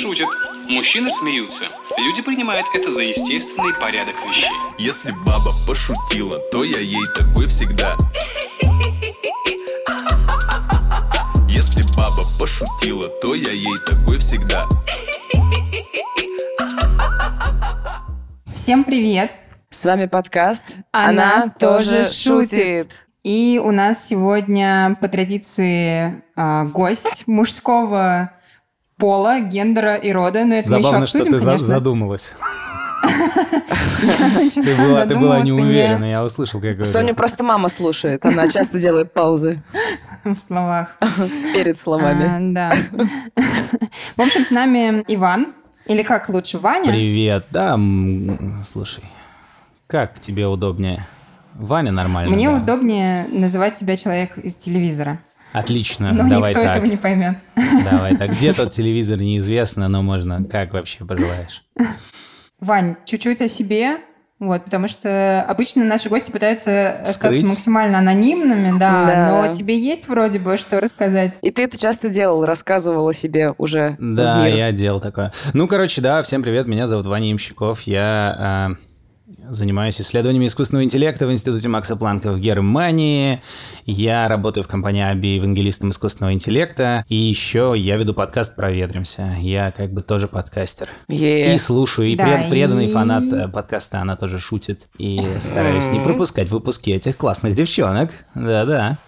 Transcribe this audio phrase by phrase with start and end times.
[0.00, 0.28] шутят,
[0.66, 1.66] мужчины смеются.
[1.98, 4.48] Люди принимают это за естественный порядок вещей.
[4.78, 7.96] Если баба пошутила, то я ей такой всегда.
[11.46, 14.66] Если баба пошутила, то я ей такой всегда.
[18.54, 19.30] Всем привет!
[19.68, 23.06] С вами подкаст Она тоже шутит».
[23.22, 28.32] И у нас сегодня по традиции а, гость мужского
[29.00, 30.44] пола, гендера и рода.
[30.44, 31.66] Но это мы Забавно, еще что обсудим, ты за- конечно.
[31.68, 32.32] задумалась.
[34.54, 38.78] Ты была, ты была не уверена, я услышал, как Соню просто мама слушает, она часто
[38.78, 39.62] делает паузы
[40.24, 40.96] в словах.
[41.54, 42.26] перед словами.
[42.26, 42.74] А, да.
[44.16, 45.54] В общем, с нами Иван,
[45.86, 46.90] или как лучше, Ваня?
[46.90, 47.78] Привет, да,
[48.66, 49.04] слушай,
[49.86, 51.06] как тебе удобнее?
[51.54, 52.30] Ваня нормально.
[52.34, 55.20] Мне удобнее называть тебя человек из телевизора.
[55.52, 56.76] Отлично, Но давай никто так.
[56.76, 57.36] этого не поймет.
[57.90, 58.30] Давай так.
[58.30, 60.44] Где тот телевизор, неизвестно, но можно.
[60.44, 61.64] Как вообще пожелаешь?
[62.60, 63.98] Вань, чуть-чуть о себе.
[64.38, 67.46] Вот, потому что обычно наши гости пытаются остаться Скрыть.
[67.46, 69.28] максимально анонимными, да, Да.
[69.46, 71.38] но тебе есть вроде бы что рассказать.
[71.42, 74.56] И ты это часто делал, рассказывал о себе уже в Да, мир.
[74.56, 75.34] я делал такое.
[75.52, 78.89] Ну, короче, да, всем привет, меня зовут Ваня Имщиков, я э,
[79.50, 83.42] занимаюсь исследованиями искусственного интеллекта в Институте Макса Планка в Германии,
[83.86, 89.70] я работаю в компании Аби евангелистом искусственного интеллекта, и еще я веду подкаст «Проветримся», я
[89.72, 90.88] как бы тоже подкастер.
[91.08, 91.54] Е.
[91.54, 95.86] И слушаю, и Да, пред- преданный и- фанат э, подкаста, она тоже шутит, и стараюсь
[95.88, 98.98] не пропускать выпуски этих классных девчонок, да-да.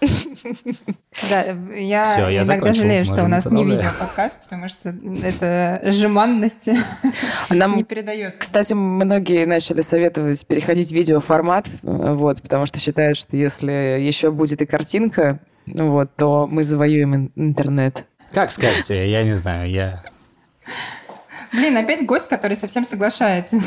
[1.29, 1.41] Да,
[1.75, 2.81] я иногда закончил.
[2.83, 3.83] жалею, что у нас не продолжать.
[3.83, 6.69] видео-подкаст, потому что это жеманность
[7.49, 8.39] А Нам, не передается.
[8.39, 13.71] кстати, многие начали советовать переходить в видеоформат, вот, потому что считают, что если
[14.01, 18.05] еще будет и картинка, ну вот, то мы завоюем ин- интернет.
[18.33, 20.03] Как скажете, я не знаю, я...
[21.51, 23.61] Блин, опять гость, который совсем соглашается.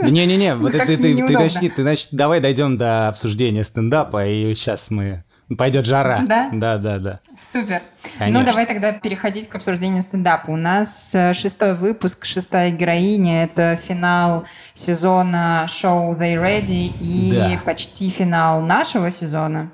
[0.00, 1.40] Не-не-не, вот ты, ты, ты неудобно.
[1.40, 5.24] начни, ты начни, давай дойдем до обсуждения стендапа, и сейчас мы...
[5.56, 6.20] Пойдет жара.
[6.26, 6.50] Да?
[6.52, 7.20] Да, да, да.
[7.36, 7.80] Супер.
[8.18, 8.40] Конечно.
[8.40, 10.50] Ну, давай тогда переходить к обсуждению стендапа.
[10.50, 13.44] У нас э, шестой выпуск, шестая героиня.
[13.44, 14.44] Это финал
[14.74, 17.60] сезона шоу They Ready и Да.
[17.64, 19.70] почти финал нашего сезона.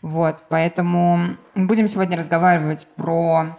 [0.00, 3.58] Вот, поэтому будем сегодня разговаривать про...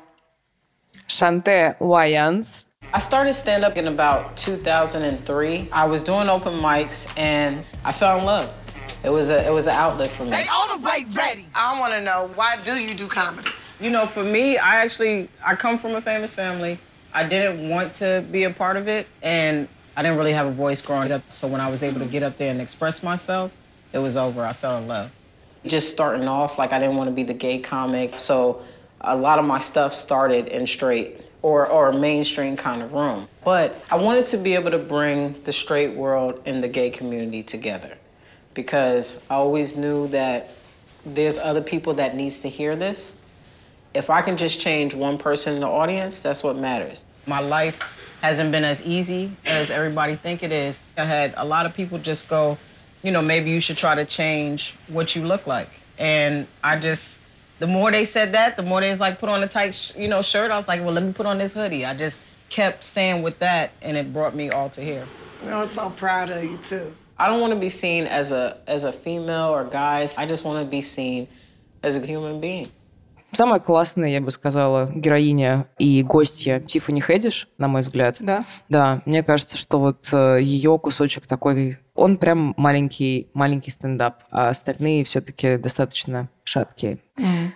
[1.08, 2.66] Шанте Уайанс.
[2.94, 5.70] I started stand up in about 2003.
[5.72, 8.48] I was doing open mics and I fell in love.
[9.04, 10.30] It was a it was an outlet for me.
[10.30, 11.46] They all the way ready.
[11.56, 13.50] I want to know why do you do comedy?
[13.80, 16.78] You know, for me, I actually I come from a famous family.
[17.14, 19.68] I didn't want to be a part of it and
[19.98, 22.24] I didn't really have a voice growing up, so when I was able to get
[22.24, 23.52] up there and express myself,
[23.92, 24.46] it was over.
[24.46, 25.12] I fell in love.
[25.66, 28.62] Just starting off, like I didn't want to be the gay comic, so
[29.02, 33.28] a lot of my stuff started in straight or, or a mainstream kind of room.
[33.44, 37.44] But I wanted to be able to bring the straight world and the gay community
[37.44, 37.98] together
[38.54, 40.50] because I always knew that
[41.06, 43.18] there's other people that needs to hear this.
[43.94, 47.06] If I can just change one person in the audience, that's what matters.
[47.26, 47.80] My life
[48.22, 50.82] hasn't been as easy as everybody think it is.
[50.98, 52.58] I had a lot of people just go,
[53.04, 55.70] you know, maybe you should try to change what you look like.
[55.98, 57.20] And I just,
[57.60, 59.96] the more they said that, the more they was like, put on a tight, sh-
[59.96, 60.52] you know, shirt.
[60.52, 61.86] I was like, well, let me put on this hoodie.
[61.86, 65.08] I just kept staying with that, and it brought me all to here.
[65.46, 66.94] I'm so proud of you too.
[67.22, 70.18] I don't want to be seen as a as a female or guys.
[70.18, 71.28] I just want to be seen
[71.84, 72.68] as a human being.
[73.32, 78.18] Самая классная, я бы сказала, героиня и гостья Тиффани Хэдиш, на мой взгляд.
[78.20, 78.44] Да?
[78.68, 85.04] Да, мне кажется, что вот ее кусочек такой, он прям маленький, маленький стендап, а остальные
[85.04, 87.00] все-таки достаточно шаткие.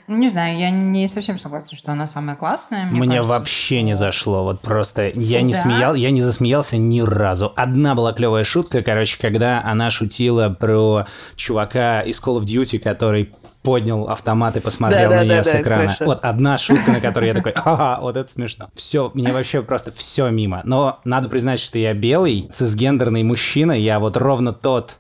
[0.08, 2.86] Не знаю, я не совсем согласна, что она самая классная.
[2.86, 5.62] Мне, Мне кажется, вообще не зашло, вот просто я не Да?
[5.62, 7.52] смеял, я не засмеялся ни разу.
[7.56, 13.34] Одна была клевая шутка, короче, когда она шутила про чувака из Call of Duty, который
[13.66, 15.84] поднял автомат и посмотрел Да, да, на нее да, с да, экрана.
[15.84, 16.06] хорошо.
[16.06, 18.70] Вот одна шутка, на которой я такой, ага, вот это смешно.
[18.76, 20.62] Все, мне вообще просто все мимо.
[20.64, 24.98] Но надо признать, что я белый, цисгендерный мужчина, я вот ровно тот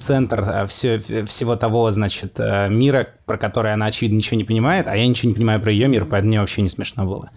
[0.00, 4.88] центр э, все- всего того, значит, э, мира, про который она, очевидно, ничего не понимает,
[4.88, 7.30] а я ничего не понимаю про ее мир, поэтому мне вообще не смешно было.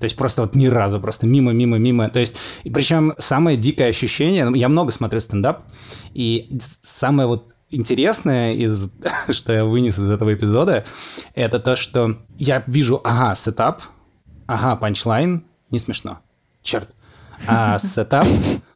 [0.00, 2.08] То есть просто вот ни разу, просто мимо, мимо, мимо.
[2.10, 2.34] То есть,
[2.64, 5.60] и причем самое дикое ощущение, ну, я много смотрю стендап,
[6.12, 8.92] и самое вот интересное, из,
[9.30, 10.84] что я вынес из этого эпизода,
[11.34, 13.82] это то, что я вижу, ага, setup,
[14.46, 16.20] ага, punchline, не смешно.
[16.62, 16.88] Черт.
[17.48, 18.26] А setup,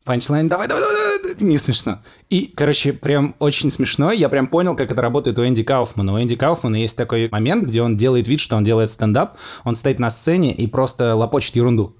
[0.05, 2.01] punchline, давай, давай, давай, давай, не смешно.
[2.31, 4.11] И, короче, прям очень смешно.
[4.13, 6.15] Я прям понял, как это работает у Энди Кауфмана.
[6.15, 9.77] У Энди Кауфмана есть такой момент, где он делает вид, что он делает стендап, он
[9.77, 11.97] стоит на сцене и просто лопочет ерунду.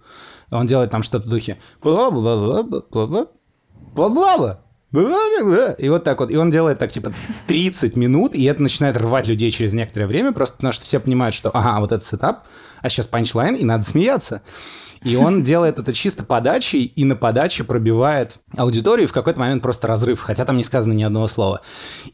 [0.51, 3.27] Он делает там что-то в духе бла-бла-бла-бла-бла-бла, бла-бла-бла.
[3.95, 4.61] Бла-бла-бла.
[4.93, 6.31] И вот так вот.
[6.31, 7.13] И он делает так, типа,
[7.47, 11.35] 30 минут, и это начинает рвать людей через некоторое время, просто потому что все понимают,
[11.35, 12.45] что, ага, вот это setup,
[12.81, 14.43] а сейчас панчлайн, и надо смеяться.
[15.03, 19.63] И он делает это чисто подачей, и на подаче пробивает аудиторию, и в какой-то момент
[19.63, 21.61] просто разрыв, хотя там не сказано ни одного слова.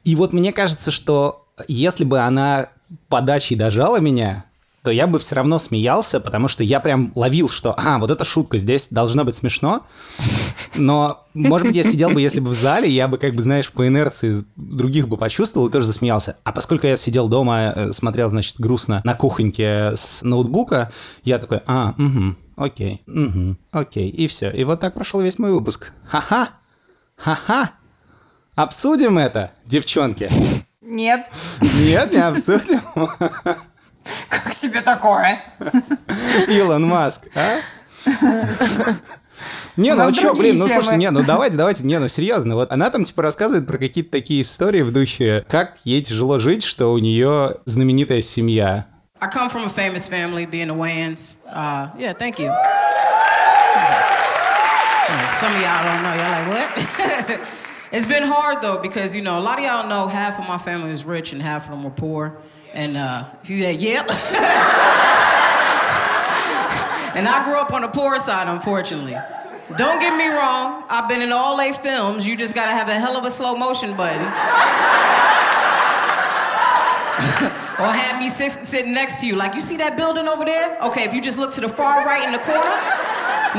[0.03, 2.71] И вот мне кажется, что если бы она
[3.09, 4.45] подачей дожала меня,
[4.85, 8.23] то я бы все равно смеялся, потому что я прям ловил, что, а, вот эта
[8.23, 9.87] шутка, здесь должно быть смешно.
[10.77, 13.73] Но, может быть, я сидел бы, если бы в зале, я бы, как бы, знаешь,
[13.73, 16.37] по инерции других бы почувствовал и тоже засмеялся.
[16.45, 20.93] А поскольку я сидел дома, э, смотрел, значит, грустно на кухоньке с ноутбука,
[21.23, 24.51] я такой, а, угу, окей, угу, окей, и все.
[24.51, 25.93] И вот так прошел весь мой выпуск.
[26.07, 26.51] Ха-ха,
[27.17, 27.71] ха-ха.
[28.55, 30.29] Обсудим это, девчонки.
[30.83, 31.27] Нет.
[31.81, 32.83] Нет, не обсудим.
[34.29, 35.43] Как тебе такое?
[36.49, 37.61] Илон Маск, а?
[39.77, 42.71] Не, ну нас что, блин, ну слушай, не, ну давайте, давайте, не, ну серьезно, вот
[42.71, 46.93] она там типа рассказывает про какие-то такие истории в духе, как ей тяжело жить, что
[46.93, 48.87] у нее знаменитая семья.
[49.21, 51.39] I come from a famous family, being the Wayans.
[51.49, 52.53] Uh, yeah, thank you.
[55.41, 56.15] Some of y'all don't know.
[56.15, 57.41] Y'all like, what?
[57.93, 60.59] it's been hard, though, because, you know, a lot of y'all know half of my
[60.59, 62.37] family was rich and half of them were poor.
[62.75, 64.11] And uh, she said, yep.
[67.15, 69.17] and I grew up on the poor side, unfortunately.
[69.77, 72.27] Don't get me wrong, I've been in all A films.
[72.27, 74.21] You just gotta have a hell of a slow motion button.
[77.79, 79.37] or have me sit, sitting next to you.
[79.37, 80.77] Like, you see that building over there?
[80.83, 82.75] Okay, if you just look to the far right in the corner,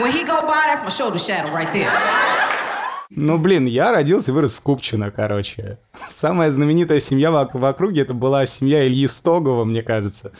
[0.03, 2.34] when he go by, that's my shoulder shadow right there.
[3.15, 5.79] Ну, блин, я родился и вырос в Купчино, короче.
[6.09, 10.33] Самая знаменитая семья в, в округе это была семья Ильи Стогова, мне кажется,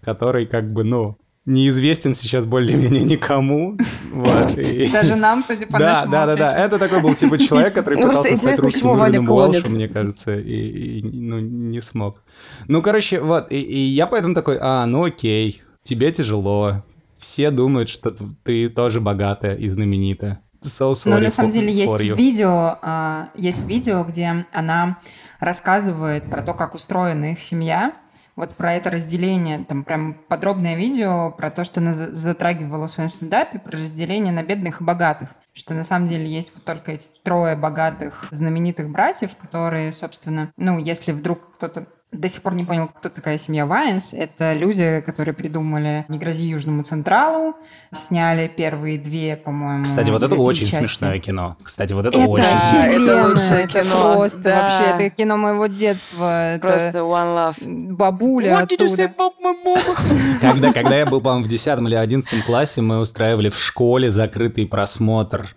[0.00, 3.76] который как бы, ну, неизвестен сейчас более-менее никому.
[4.12, 6.56] Вот, и- Даже нам, судя по да, нашему да, да, да.
[6.56, 9.20] Это такой был типа человек, который пытался стать интересно, русским Ваня.
[9.20, 12.22] Уолшем, мне кажется, и, и, ну, не смог.
[12.68, 16.84] Ну, короче, вот, и, и я поэтому такой, а, ну окей, тебе тяжело.
[17.18, 20.40] Все думают, что ты тоже богатая и знаменитая.
[20.62, 22.14] So sorry Но на самом for- деле есть you.
[22.14, 24.98] видео, а, есть видео, где она
[25.38, 27.92] рассказывает про то, как устроена их семья.
[28.36, 32.90] Вот про это разделение, там прям подробное видео про то, что она за- затрагивала в
[32.90, 35.30] своем стендапе, про разделение на бедных и богатых.
[35.52, 40.78] Что на самом деле есть вот только эти трое богатых знаменитых братьев, которые, собственно, ну,
[40.78, 44.12] если вдруг кто-то до сих пор не понял, кто такая семья Уайанс.
[44.12, 47.54] Это люди, которые придумали «Не грози Южному Централу»,
[47.94, 50.78] сняли первые две, по-моему, Кстати, вот это очень части.
[50.78, 51.56] смешное кино.
[51.62, 54.14] Кстати, вот это, Это очень Да, это лучшее это кино.
[54.16, 54.62] Просто Да.
[54.62, 56.54] вообще, это кино моего детства.
[56.54, 57.92] Это Просто one love.
[57.94, 58.88] бабуля оттуда.
[60.40, 64.66] Когда, когда я был, по-моему, в 10 или 11 классе, мы устраивали в школе закрытый
[64.66, 65.48] просмотр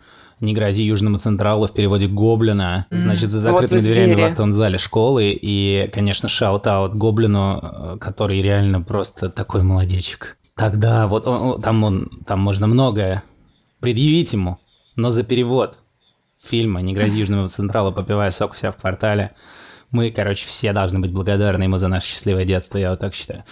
[0.43, 2.85] «Не грози Южному Централу» в переводе Гоблина.
[2.91, 4.29] Значит, за Вот закрытыми вы дверями в звери.
[4.29, 5.31] актовом-зале школы.
[5.41, 10.37] И, конечно, shout-out Гоблину, э, который реально просто такой молодечек.
[10.55, 13.23] Тогда вот он- он- там, он, там можно многое
[13.79, 14.57] предъявить ему,
[14.95, 15.77] но за перевод
[16.43, 19.31] фильма «Не грози Южному Централу, попивая сок у себя в квартале»,
[19.93, 23.43] мы, короче, все должны быть благодарны ему за наше счастливое детство, я вот так считаю.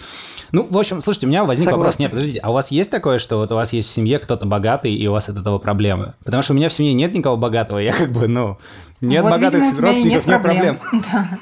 [0.50, 1.94] Ну, в общем, слушайте, у меня возник вопрос.
[1.94, 2.02] Согласна.
[2.02, 4.44] Нет, подождите, а у вас есть такое, что вот у вас есть в семье кто-то
[4.44, 6.14] богатый, и у вас от этого проблемы?
[6.24, 8.58] Потому что у меня в семье нет никого богатого, я как бы, ну,
[9.00, 10.78] нет Вот, богатых видимо, родственников, нет проблем.
[10.92, 11.38] Да.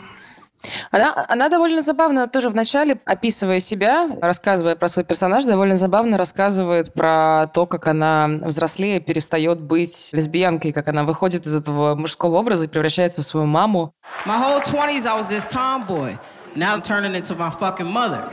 [0.91, 6.19] Она, она довольно забавно тоже в начале, описывая себя, рассказывая про свой персонаж, довольно забавно
[6.19, 12.37] рассказывает про то, как она взрослее перестает быть лесбиянкой, как она выходит из этого мужского
[12.37, 13.95] образа и превращается в свою маму.
[14.27, 16.19] My whole 20s, I was this tomboy.
[16.57, 18.27] Now I'm turning into my fucking mother.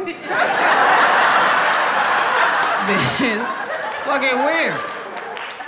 [4.06, 4.97] fucking weird.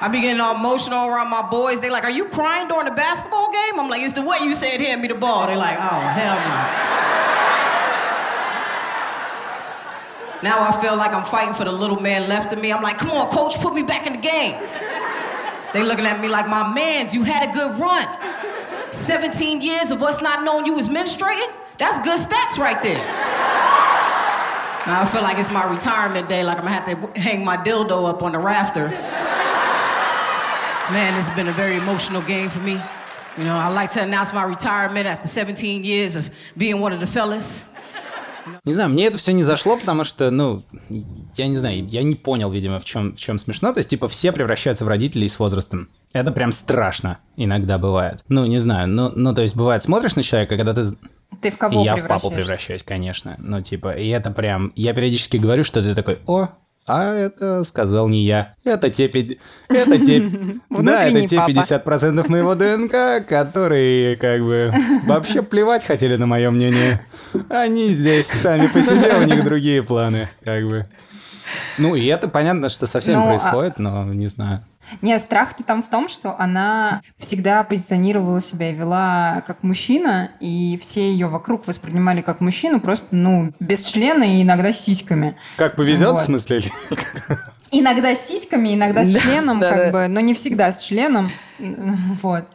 [0.02, 1.82] I be getting all emotional around my boys.
[1.82, 3.80] They like, are you crying during the basketball game?
[3.80, 5.48] I'm like, it's the way you said hand me the ball.
[5.48, 7.00] They like, oh, hell no.
[10.42, 12.72] Now I feel like I'm fighting for the little man left of me.
[12.72, 14.56] I'm like, come on, coach, put me back in the game.
[15.74, 18.08] They looking at me like, my mans, you had a good run.
[18.94, 21.52] 17 years of us not knowing you was menstruating?
[21.78, 22.98] That's good stats right there.
[24.88, 27.58] Now I feel like it's my retirement day, like I'm gonna have to hang my
[27.58, 28.88] dildo up on the rafter.
[30.92, 32.82] Man, it's been a very emotional game for me.
[33.38, 37.00] You know, I like to announce my retirement after 17 years of being one of
[37.00, 37.62] the fellas.
[38.66, 40.64] Не знаю, мне это все не зашло, потому что, ну,
[41.38, 43.72] я не знаю, я не понял, видимо, в чем, в чем смешно.
[43.72, 45.90] То есть, типа, все превращаются в родителей с возрастом.
[46.12, 48.24] Это прям страшно иногда бывает.
[48.28, 50.88] Ну, не знаю, ну, ну то есть, бывает, смотришь на человека, когда ты...
[51.40, 53.36] Ты в кого и я в папу превращаюсь, конечно.
[53.38, 54.74] Ну, типа, и это прям...
[54.76, 56.50] Я периодически говорю, что ты такой, о,
[56.92, 58.56] А это сказал не я.
[58.64, 59.06] Это те...
[59.06, 60.28] Это те...
[60.70, 61.52] Да, это те папа.
[61.52, 64.74] 50% моего ДНК, которые как бы
[65.06, 67.06] вообще плевать хотели на мое мнение.
[67.50, 70.88] Они здесь сами по себе, у них другие планы, как бы.
[71.78, 74.64] Ну, и это понятно, что со всеми Ну, а- происходит, но не знаю.
[75.02, 80.78] Не, страх-то там в том, что она всегда позиционировала себя и вела как мужчина, и
[80.82, 85.36] все ее вокруг воспринимали как мужчину, просто, ну, без члена и иногда с сиськами.
[85.58, 86.22] Как повезет, Вот.
[86.22, 86.64] в смысле?
[87.72, 89.92] Иногда с сиськами, иногда с Да, членом, да, как да.
[89.92, 91.32] бы, но не всегда с членом.
[91.60, 92.46] Вот.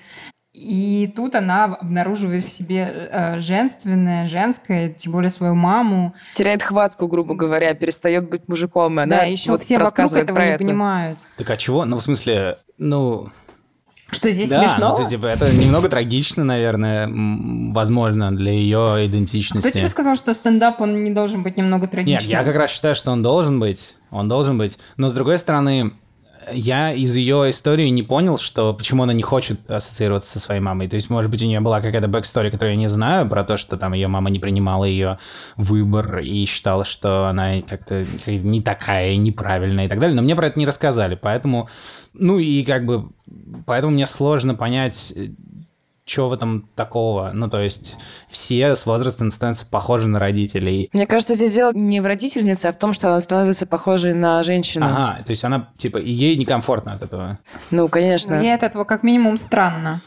[0.55, 6.15] И тут она обнаруживает в себе э, женственное, женское, тем более свою маму.
[6.33, 9.01] Теряет хватку, грубо говоря, перестает быть мужиком.
[9.01, 10.65] И она да, еще вот все вокруг этого про не это.
[10.65, 11.19] понимают.
[11.39, 11.85] Так а чего?
[11.85, 13.31] Ну, в смысле, ну...
[14.13, 14.95] Что здесь да, смешно?
[14.95, 17.11] ну, это, типа, это немного трагично, наверное,
[17.73, 19.69] возможно, для ее идентичности.
[19.69, 22.31] Кто тебе сказал, что стендап, он не должен быть немного Нет, трагичным?
[22.31, 23.97] я как раз считаю, что он должен быть.
[24.13, 24.79] Он должен быть.
[24.97, 25.95] Но с другой стороны,
[26.53, 30.89] я из ее истории не понял, что почему она не хочет ассоциироваться со своей мамой.
[30.89, 33.57] То есть, может быть, у нее была какая-то backstory, которую я не знаю, про то,
[33.57, 35.19] что там ее мама не принимала ее
[35.57, 40.17] выбор и считала, что она как-то не такая, неправильная и так далее.
[40.17, 41.69] Но мне про это не рассказали, поэтому...
[42.13, 43.09] Ну и как бы...
[43.67, 45.13] Поэтому мне сложно понять,
[46.07, 47.31] что в этом такого.
[47.33, 47.97] Ну, то есть
[48.29, 50.91] все с возрастом становятся похожи на родителей.
[50.93, 54.43] Мне кажется, здесь дело не в родительнице, а в том, что она становится похожей на
[54.43, 54.87] женщину.
[54.87, 57.39] Ага, то есть она, типа, и ей некомфортно от этого.
[57.71, 58.35] Ну, конечно.
[58.35, 60.03] Ей от этого как минимум странно.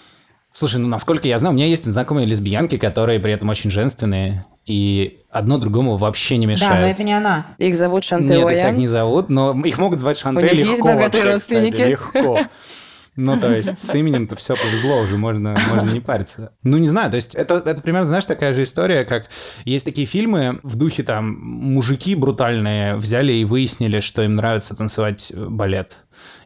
[0.51, 4.46] Слушай, ну, насколько я знаю, у меня есть знакомые лесбиянки, которые при этом очень женственные,
[4.66, 6.74] и одно другому вообще не мешает.
[6.74, 7.48] Да, но это не она.
[7.58, 10.70] Их зовут Шантел Нет, их так не зовут, но их могут звать Шантель них легко
[10.70, 11.89] есть богатые вообще, кстати, родственники?
[11.89, 12.39] легко.
[13.17, 16.53] Ну, то есть с именем-то все повезло уже, можно, можно не париться.
[16.62, 19.27] Ну, не знаю, то есть это, это примерно, знаешь, такая же история, как
[19.65, 25.33] есть такие фильмы в духе там мужики брутальные взяли и выяснили, что им нравится танцевать
[25.36, 25.97] балет.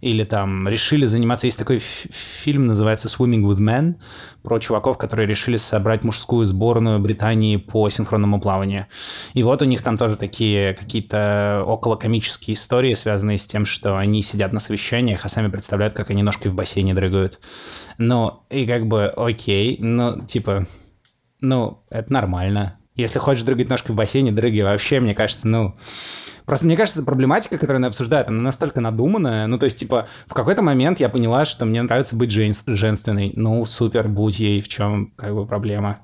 [0.02, 1.48] Или там решили заниматься...
[1.48, 3.96] Есть такой фи- фильм, называется «Swimming with Men»,
[4.42, 8.88] про чуваков, которые решили собрать мужскую сборную Британии по синхронному плаванию.
[9.34, 14.24] И вот у них там тоже такие какие-то околокомические истории, связанные с тем, что они
[14.24, 17.40] сидят на совещаниях, а сами представляют, как они ножкой в бассейне дрыгают.
[18.00, 20.66] Ну, и как бы окей, ну, типа,
[21.40, 22.80] ну, это нормально.
[22.96, 25.78] Если хочешь дрыгать ножкой в бассейне, дрыгай вообще, мне кажется, ну...
[26.46, 29.48] Просто мне кажется, проблематика, которую она обсуждает, она настолько надуманная.
[29.48, 33.34] Ну, то есть, типа, в какой-то момент я поняла, что мне нравится быть жен- женственной.
[33.36, 36.00] Ну, супер, будь ей, в чем, как бы, проблема.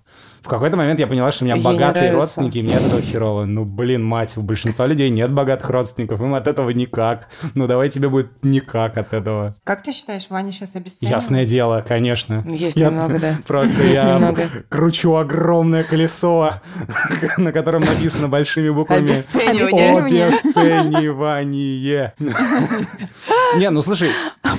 [0.47, 3.01] В какой-то момент я поняла, что у меня Ей богатые родственники, и мне от этого
[3.01, 3.43] херово.
[3.43, 7.27] Ну, блин, мать, у большинства людей нет богатых родственников, им от этого никак.
[7.53, 9.57] Ну, давай тебе будет никак от этого.
[9.65, 11.21] Как ты считаешь, Ваня сейчас обесценивает?
[11.21, 12.45] Ясное дело, конечно.
[12.47, 13.35] Есть Я немного, да.
[13.45, 14.43] Просто Есть я немного.
[14.69, 16.53] кручу огромное колесо,
[17.37, 20.27] на котором написано большими буквами Обесценивание.
[20.27, 22.13] Обесценивание.
[23.57, 24.11] Не, ну слушай,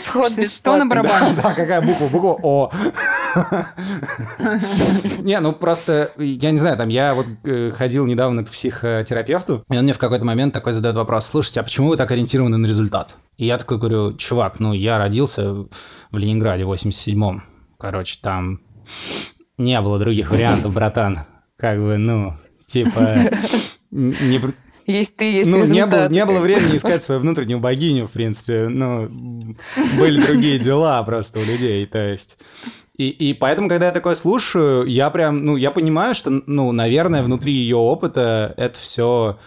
[0.05, 1.35] Вход Что на барабане?
[1.43, 2.09] да, какая буква?
[2.09, 2.71] Буква О.
[5.19, 9.77] Не, ну просто, я не знаю, там я вот э, ходил недавно к психотерапевту, и
[9.77, 12.67] он мне в какой-то момент такой задает вопрос, слушайте, а почему вы так ориентированы на
[12.67, 13.17] результат?
[13.37, 15.69] И я такой говорю, чувак, ну я родился в
[16.17, 17.45] Ленинграде в 87-м,
[17.79, 18.61] короче, там
[19.59, 21.21] не было других вариантов, братан.
[21.57, 22.35] Как бы, ну,
[22.67, 23.31] типа,
[23.91, 24.41] не,
[24.87, 28.69] Есть ты, есть ну, не было, не было времени искать свою внутреннюю богиню, в принципе.
[28.69, 29.57] Ну,
[29.99, 32.39] были другие дела просто у людей, то есть...
[32.99, 37.23] И, и поэтому, когда я такое слушаю, я прям, ну, я понимаю, что, ну, наверное,
[37.23, 39.39] внутри ее опыта это все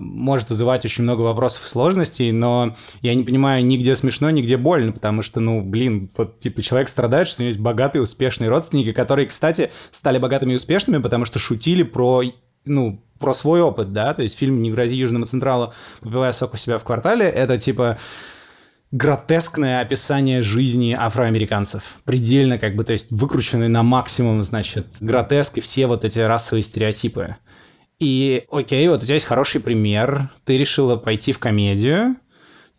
[0.00, 4.92] может вызывать очень много вопросов и сложностей, но я не понимаю нигде смешно, нигде больно,
[4.92, 8.92] потому что, ну, блин, вот, типа, человек страдает, что у него есть богатые, успешные родственники,
[8.92, 12.22] которые, кстати, стали богатыми и успешными, потому что шутили про,
[12.64, 16.56] ну, про свой опыт, да, то есть фильм «Не грози Южному Централу, попивая сок у
[16.56, 17.98] себя в квартале», это, типа,
[18.92, 21.98] гротескное описание жизни афроамериканцев.
[22.04, 26.62] Предельно, как бы, то есть выкрученный на максимум, значит, гротеск и все вот эти расовые
[26.62, 27.36] стереотипы.
[27.98, 32.16] И окей, вот у тебя есть хороший пример, ты решила пойти в комедию,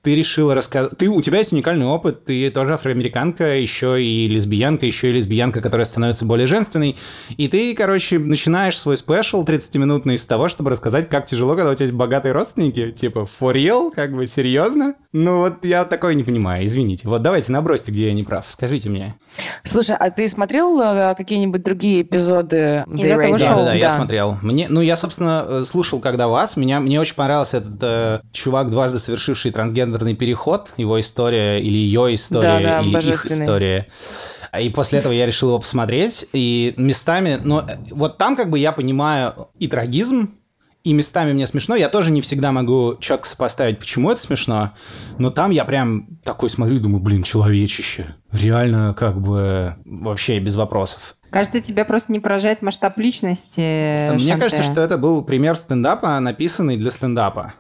[0.08, 0.98] ты решила рассказать...
[0.98, 5.60] Ты, у тебя есть уникальный опыт, ты тоже афроамериканка, еще и лесбиянка, еще и лесбиянка,
[5.60, 6.96] которая становится более женственной.
[7.36, 11.76] И ты, короче, начинаешь свой спешл 30-минутный с того, чтобы рассказать, как тяжело, когда у
[11.76, 12.92] тебя есть богатые родственники.
[12.92, 13.92] Типа, for real?
[13.94, 14.96] Как бы, серьезно?
[15.20, 17.08] Ну вот я такое не понимаю, извините.
[17.08, 18.46] Вот давайте набросьте, где я не прав.
[18.48, 19.16] Скажите мне.
[19.64, 23.40] Слушай, а ты смотрел э, какие-нибудь другие эпизоды Из The этого шоу?
[23.40, 24.38] Да, да, да, я смотрел.
[24.44, 26.56] Мне, ну, я, собственно, э, слушал, когда вас.
[26.56, 30.72] Меня, мне очень понравился этот э, чувак, дважды совершивший трансгендерный переход.
[30.78, 33.88] Его история или ее история, Да, да, или их история.
[34.60, 36.28] И после этого я решил его посмотреть.
[36.32, 40.36] И местами, ну, э, вот там как бы я понимаю и трагизм,
[40.88, 41.76] и местами мне смешно.
[41.76, 44.72] Я тоже не всегда могу четко сопоставить, почему это смешно.
[45.18, 48.16] Но там я прям такой смотрю и думаю, блин, человечище.
[48.32, 51.18] Реально, как бы, вообще без вопросов.
[51.30, 54.12] Кажется, тебя просто не поражает масштаб личности.
[54.14, 54.40] Мне Шанте.
[54.40, 57.54] кажется, что это был пример стендапа, написанный для стендапа.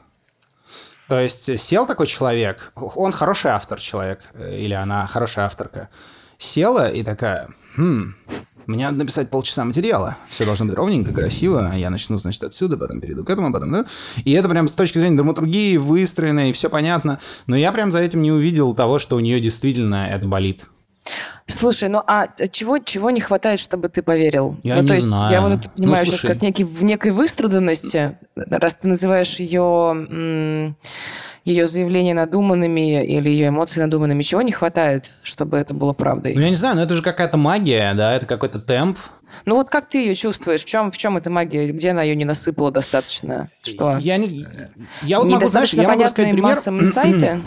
[1.09, 5.89] То есть сел такой человек, он хороший автор человек, э, или она хорошая авторка,
[6.37, 8.15] села и такая, хм,
[8.65, 10.17] мне надо написать полчаса материала.
[10.29, 11.71] Все должно быть ровненько, красиво.
[11.73, 13.85] Я начну, значит, отсюда, потом перейду к этому, потом, да.
[14.25, 17.19] И это прям с точки зрения драматургии выстроено, и все понятно.
[17.45, 20.65] Но я прям за этим не увидел того, что у нее действительно это болит.
[21.45, 24.57] Слушай, ну а чего, чего не хватает, чтобы ты поверил?
[24.63, 25.31] Я ну, не то есть знаю.
[25.31, 26.33] я вот это Ну, понимаю сейчас слушай.
[26.33, 30.75] как некий, в некой выстраданности, раз ты называешь ее,
[31.47, 36.35] ее заявления надуманными или ее эмоции надуманными, чего не хватает, чтобы это было правдой?
[36.35, 38.99] Ну, я не знаю, но это же какая-то магия, да, это какой-то темп.
[39.45, 40.61] Ну вот как ты ее чувствуешь?
[40.61, 41.71] В чем, в чем эта магия?
[41.71, 43.49] Где она ее не насыпала достаточно?
[43.61, 43.97] Что?
[43.97, 44.45] Я не...
[45.03, 46.43] Я вот могу, знаешь, я могу сказать пример.
[46.43, 47.39] массам инсайты?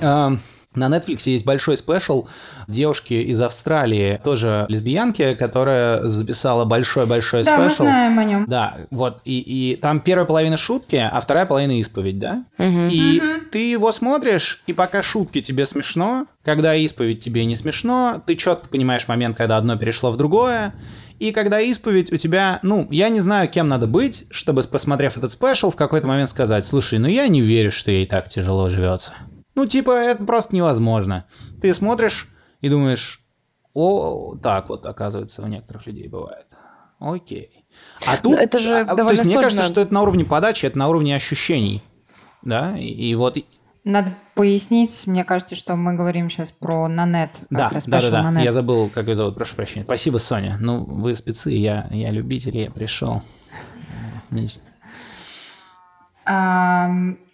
[0.74, 2.28] На Netflix есть большой special
[2.68, 7.82] девушки из Австралии, тоже лесбиянки, которая записала большой-большой Да, мы special.
[7.84, 8.44] знаем о нем.
[8.46, 12.44] Да, вот, и, и там первая половина шутки, а вторая половина исповедь, да?
[12.58, 18.36] И ты его смотришь, и пока шутки тебе смешно, когда исповедь тебе не смешно, ты
[18.36, 20.74] четко понимаешь момент, когда одно перешло в другое,
[21.18, 25.32] и когда исповедь у тебя, ну, я не знаю, кем надо быть, чтобы, посмотрев этот
[25.32, 29.12] спешл, в какой-то момент сказать, слушай, ну я не верю, что ей так тяжело живется.
[29.54, 31.26] Ну, типа, это просто невозможно.
[31.60, 32.28] Ты смотришь
[32.60, 33.20] и думаешь,
[33.74, 36.46] о, так вот, оказывается, у некоторых людей бывает.
[36.98, 37.64] Окей.
[38.06, 38.38] А тут...
[38.38, 39.50] это же а, То довольно есть мне сложно.
[39.50, 41.82] кажется, что это на уровне подачи, это на уровне ощущений.
[42.42, 43.38] Да, и, и вот...
[43.82, 47.30] Надо пояснить, мне кажется, что мы говорим сейчас про Нанет.
[47.48, 48.40] Да, да, да, да.
[48.40, 49.84] Я забыл, как ее зовут, прошу прощения.
[49.84, 50.58] Спасибо, Соня.
[50.60, 53.22] Ну, вы спецы, я, я любитель, я пришел.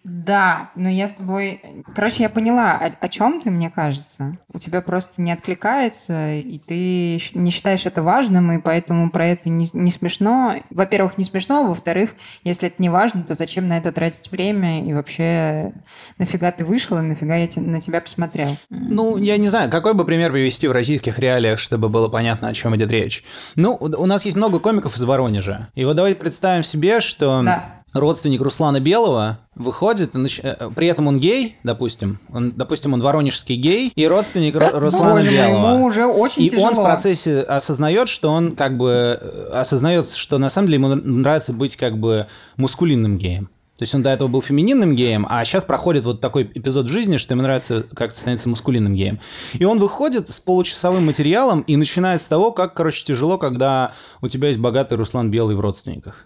[0.08, 1.60] Да, но я с тобой...
[1.92, 4.38] Короче, я поняла, о, чем ты, мне кажется.
[4.52, 9.48] У тебя просто не откликается, и ты не считаешь это важным, и поэтому про это
[9.48, 10.62] не, не смешно.
[10.70, 14.84] Во-первых, не смешно, а во-вторых, если это не важно, то зачем на это тратить время,
[14.84, 15.72] и вообще
[16.18, 18.56] нафига ты вышел, и нафига я те- на тебя посмотрел?
[18.70, 22.54] Ну, я не знаю, какой бы пример привести в российских реалиях, чтобы было понятно, о
[22.54, 23.24] чем идет речь.
[23.56, 25.68] Ну, у у нас есть много комиков из Воронежа.
[25.74, 27.72] И вот давайте представим себе, что Да.
[27.98, 33.02] Родственник Руслана Белого выходит, и нач- э, при этом он гей, допустим, он, допустим, он
[33.02, 35.74] воронежский гей, и родственник Ру- Руслана Боже Белого.
[35.74, 36.68] ему уже очень И тяжело.
[36.68, 40.88] он в процессе осознает, что он как бы э, осознает, что на самом деле ему
[40.94, 43.48] нравится быть как бы мускулинным геем.
[43.78, 46.88] То есть он до этого был фемининным геем, а сейчас проходит вот такой эпизод в
[46.88, 49.20] жизни, что ему нравится как-то становиться мускулинным геем.
[49.52, 54.28] И он выходит с получасовым материалом и начинает с того, как, короче, тяжело, когда у
[54.28, 56.24] тебя есть богатый Руслан Белый в родственниках.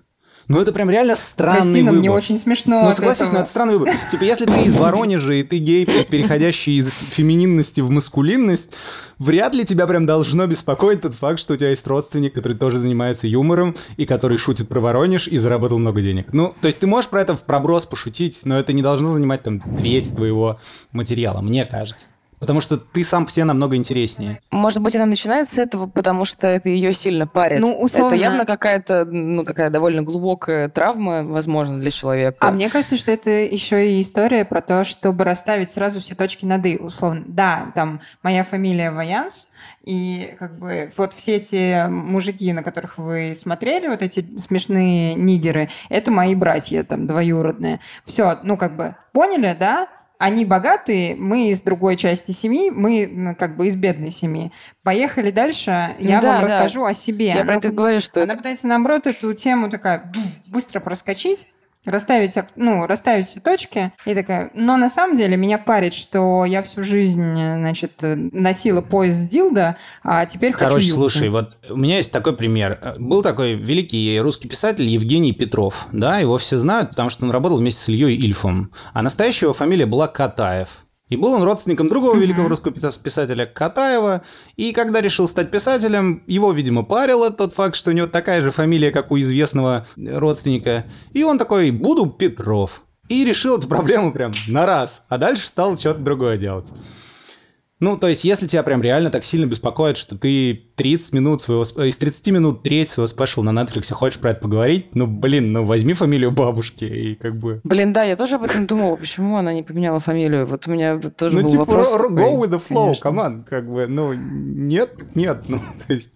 [0.51, 1.99] Ну, это прям реально странный Прости, но выбор.
[2.01, 3.35] мне очень смешно Ну, согласись, этого.
[3.35, 3.95] но это странный выбор.
[4.11, 8.73] Типа, если ты из Воронежа, и ты гей, переходящий из фемининности в маскулинность,
[9.21, 12.81] вряд ли тебя прям должно беспокоить тот факт, что у тебя есть родственник, который тоже
[12.81, 16.33] занимается юмором, и который шутит про Воронеж и заработал много денег.
[16.33, 19.45] Ну, то есть ты можешь про это в проброс пошутить, но это не должно занимать
[19.45, 20.59] там треть твоего
[20.91, 22.07] материала, мне кажется.
[22.41, 24.41] Потому что ты сам себе намного интереснее.
[24.51, 27.61] Может быть, она начинает с этого, потому что это ее сильно парит.
[27.61, 28.15] Ну, условно.
[28.15, 32.39] Это явно какая-то, ну, какая довольно глубокая травма, возможно, для человека.
[32.41, 36.47] А мне кажется, что это еще и история про то, чтобы расставить сразу все точки
[36.47, 37.25] над «и», условно.
[37.27, 39.51] Да, там моя фамилия Ваянс,
[39.85, 45.69] и как бы вот все эти мужики, на которых вы смотрели, вот эти смешные нигеры,
[45.89, 47.81] это мои братья там двоюродные.
[48.05, 49.89] Все, ну как бы поняли, да?
[50.21, 54.53] Они богатые, мы из другой части семьи, мы как бы из бедной семьи.
[54.83, 56.43] Поехали дальше, я Ну да, вам да.
[56.43, 57.29] расскажу о себе.
[57.29, 58.37] Я про Ну, это говорю, что она это...
[58.41, 60.13] пытается, наоборот, эту тему такая
[60.49, 61.47] быстро проскочить,
[61.85, 66.63] расставить, ну, расставить все точки, и такая, но на самом деле меня парит, что я
[66.63, 71.01] всю жизнь, значит, носила пояс с дилда, а теперь хочу Короче, юбку.
[71.01, 72.97] слушай, вот у меня есть такой пример.
[72.99, 75.87] Был такой великий русский писатель Евгений Петров.
[75.93, 78.73] Да, его все знают, потому что он работал вместе с Ильей Ильфом.
[78.93, 80.69] А настоящая его фамилия была Катаев.
[81.11, 84.23] И был он родственником другого великого русского писа- писателя Катаева.
[84.57, 88.51] И когда решил стать писателем, его, видимо, парило тот факт, что у него такая же
[88.51, 90.87] фамилия, как у известного родственника.
[91.13, 92.83] И он такой, буду Петров.
[93.09, 95.03] И решил эту проблему прям на раз.
[95.09, 96.69] А дальше стал что-то другое делать.
[97.81, 101.63] Ну, то есть, если тебя прям реально так сильно беспокоит, что ты 30 минут своего...
[101.63, 105.65] Из 30 минут треть своего спешл на Netflix хочешь про это поговорить, ну, блин, ну,
[105.65, 107.63] возьми фамилию бабушки и как бы...
[107.65, 110.45] Блин, да, я тоже об этом думала, почему она не поменяла фамилию.
[110.45, 111.89] Вот у меня тоже ну, был типа, вопрос.
[111.89, 113.03] ро- ро- такой, go with the flow, конечно.
[113.03, 116.11] команд, как бы, ну, нет, нет, ну, то есть,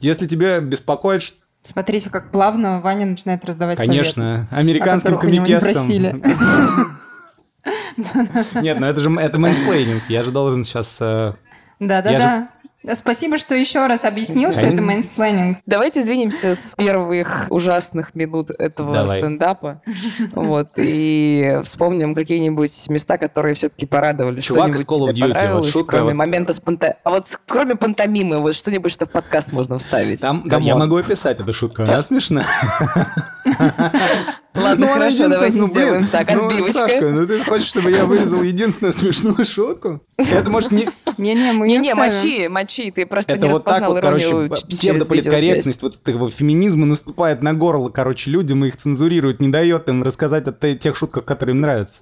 [0.00, 6.22] если тебя беспокоит, ш- Смотрите, как плавно Ваня начинает раздавать Конечно, советы, американским комикессам.
[8.54, 10.02] Нет, ну это же это mansplaining.
[10.08, 10.96] Я же должен сейчас...
[11.00, 11.34] э,
[11.78, 12.48] Да-да-да.
[12.94, 15.58] Спасибо, что еще раз объяснил, что это mansplaining.
[15.66, 19.18] Давайте сдвинемся с первых ужасных минут этого Давай.
[19.18, 19.82] стендапа.
[20.32, 24.40] Вот, и вспомним какие-нибудь места, которые все-таки порадовали.
[24.40, 26.14] Чувак из Call of Duty, вот шутка, кроме вот.
[26.14, 30.22] момента с панта- А вот кроме пантомимы, вот что-нибудь, что в подкаст можно вставить.
[30.22, 32.46] Там, я могу описать эту шутку, она смешная.
[34.70, 36.72] Ладно, Ну, хорошо, давайте ну, блин, сделаем так, ну, отбивочка.
[36.72, 40.00] Сашка, ну ты хочешь, чтобы я вырезал единственную смешную шутку?
[40.16, 40.88] Это может не...
[41.18, 44.78] Не-не, мы Не-не, мочи, мочи, ты просто Это не вот так распознал вот, иронию через
[44.78, 50.02] псевдополиткорректность вот этого феминизма наступает на горло, короче, людям и их цензурирует, не дает им
[50.02, 52.00] рассказать о те- тех шутках, которые им нравятся.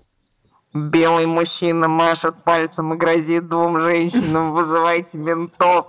[0.74, 5.86] Белый мужчина машет пальцем и грозит двум женщинам, вызывайте ментов.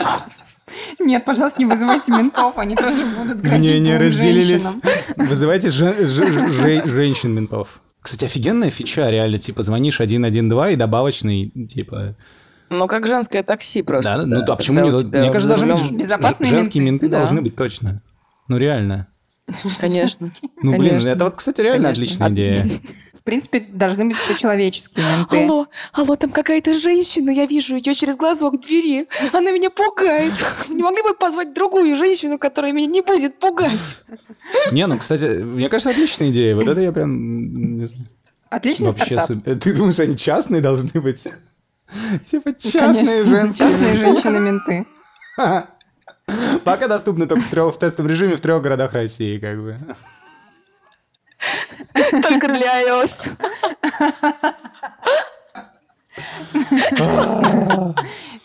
[0.99, 4.63] Нет, пожалуйста, не вызывайте ментов, они тоже будут грозить Не, не разделились.
[4.63, 4.82] женщинам.
[5.17, 7.82] Вызывайте же- же- же- женщин-ментов.
[8.01, 12.15] Кстати, офигенная фича, реально, типа, звонишь 112 и добавочный, типа...
[12.69, 14.15] Ну, как женское такси просто.
[14.17, 17.05] Да, ну да, почему тебя Мне кажется, быть Безопасные женские менты.
[17.05, 17.19] менты Да.
[17.23, 18.01] должны быть точно.
[18.47, 19.08] Ну, реально.
[19.79, 20.29] Конечно.
[20.62, 21.10] Ну, блин, Конечно.
[21.10, 22.03] это вот, кстати, реально Конечно.
[22.03, 22.69] отличная А- идея.
[23.29, 25.43] В принципе, должны быть все человеческие менты.
[25.43, 29.07] Алло, алло, там какая-то женщина, я вижу ее через глазок двери.
[29.31, 30.33] Она меня пугает.
[30.67, 33.97] Не могли бы позвать другую женщину, которая меня не будет пугать?
[34.71, 36.55] Не, ну, кстати, мне кажется, отличная идея.
[36.55, 38.07] Вот это я прям, не знаю,
[38.49, 39.59] Отличный вообще стартап.
[39.61, 41.21] Ты думаешь, они частные должны быть?
[42.25, 44.05] Типа частные Конечно, женские частные менты.
[44.05, 44.85] женщины-менты.
[46.63, 49.77] Пока доступны только в, трёх- в тестовом режиме в трех городах России, как бы.
[51.93, 53.29] Только для iOS.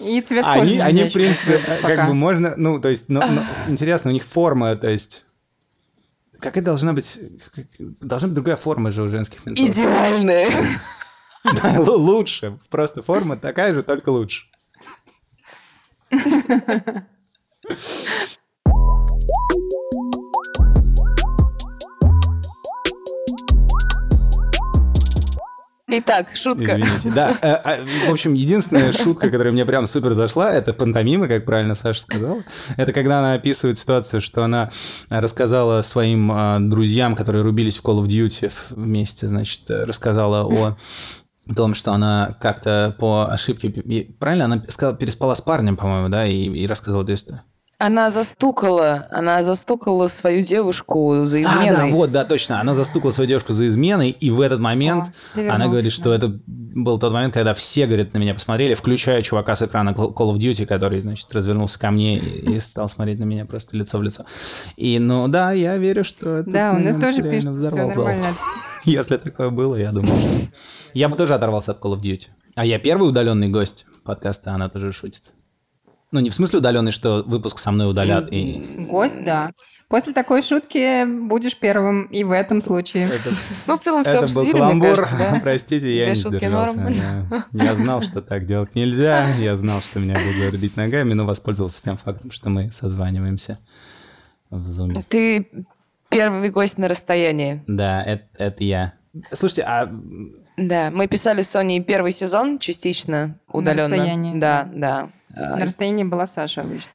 [0.01, 3.41] И цвет кожи Они, они в принципе, как бы можно, ну, то есть, ну, ну,
[3.69, 5.25] интересно, у них форма, то есть,
[6.41, 7.19] какая должна быть,
[7.55, 7.67] как-
[8.01, 9.67] должна быть другая форма же у женских ментов.
[9.67, 10.49] Идеальная.
[11.63, 14.47] Да, л- лучше, просто форма такая же, только лучше.
[25.99, 26.81] Итак, шутка.
[26.81, 27.37] Извините, да.
[27.41, 31.75] э, а, В общем, единственная шутка, которая мне прям супер зашла, это пантомима, как правильно
[31.75, 32.43] Саша сказала.
[32.77, 34.71] Это когда она описывает ситуацию, что она
[35.09, 40.77] рассказала своим а, друзьям, которые рубились в Call of Duty вместе, значит, э, рассказала о
[41.55, 43.71] том, что она как-то по ошибке...
[44.19, 44.47] Правильно?
[44.47, 47.43] Она сказала, переспала с парнем, по-моему, да, и, и рассказала эту историю.
[47.79, 51.91] Она застукала, она застукала свою девушку за А, изменой.
[51.91, 52.61] да, вот, да, точно.
[52.61, 55.91] Она застукала свою девушку за изменой, и в этот момент О, она говорит, да.
[55.91, 59.91] что это был тот момент, когда все, говорит, на меня посмотрели, включая чувака с экрана
[59.91, 63.99] Call of Duty, который, значит, развернулся ко мне и стал смотреть на меня просто лицо
[63.99, 64.25] в лицо.
[64.77, 68.27] И, ну, да, я верю, что это Да, у нас тоже пишут, все нормально.
[68.85, 70.29] Если такое было, я думаю, что...
[70.93, 72.27] Я бы тоже оторвался от Call of Duty.
[72.55, 75.23] А я первый удаленный гость подкаста, она тоже шутит.
[76.15, 78.65] Ну, не в смысле удаленный, что выпуск со мной удалят и...
[78.89, 79.51] Гость, да.
[79.89, 83.09] После такой шутки будешь первым и в этом случае.
[83.67, 84.89] Ну, в целом все Это был каламбур.
[84.91, 85.41] кажется, да?
[85.43, 86.77] Простите, я Две не шутки сдержался.
[86.81, 86.95] норм.
[87.53, 89.29] Я, я знал, что так делать нельзя.
[89.41, 93.59] Я знал, что меня будут бить ногами, но воспользовался тем фактом, что мы созваниваемся
[94.51, 95.05] в зуме.
[95.09, 95.49] Ты
[96.11, 97.65] первый гость на расстоянии.
[97.67, 98.93] Да, это, это я.
[99.33, 99.93] Слушайте, а
[100.57, 103.97] Да, мы писали с Соней первый сезон частично удаленно.
[103.97, 104.39] расстоянии.
[104.39, 105.01] Да, да.
[105.01, 106.91] А, На расстоянии была Саша обычно.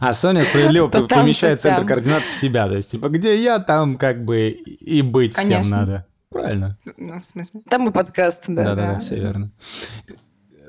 [0.00, 2.66] А Соня справедливо помещает центр координат в себя.
[2.68, 6.06] То есть, типа, где я, там как бы и быть всем надо.
[6.30, 6.78] Правильно.
[6.96, 7.60] Ну, в смысле.
[7.68, 8.64] Там и подкаст, да.
[8.64, 9.00] Да-да-да, да.
[9.00, 9.50] все верно.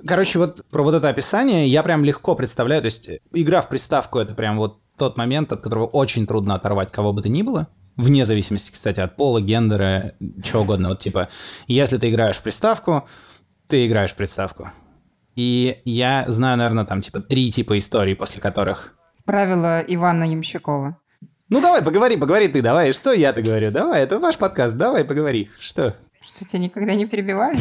[0.06, 2.82] Короче, вот про вот это описание я прям легко представляю.
[2.82, 6.92] То есть игра в приставку— это прям вот тот момент, от которого очень трудно оторвать
[6.92, 7.68] кого бы то ни было.
[7.96, 10.90] Вне зависимости, кстати, от пола, гендера, чего угодно.
[10.90, 11.30] Вот типа,
[11.68, 13.08] если ты играешь в приставку,
[13.68, 14.72] ты играешь в приставку.
[15.36, 18.96] И я знаю, наверное, там типа три типа историй, после которых...
[19.26, 20.98] Правило Ивана Ямщикова.
[21.50, 22.94] Ну давай, поговори, поговори ты, давай.
[22.94, 23.72] Что я-то говорю?
[23.72, 25.50] Давай, это ваш подкаст, давай, поговори.
[25.60, 25.96] Что?
[26.22, 27.58] Что тебя никогда не перебивали?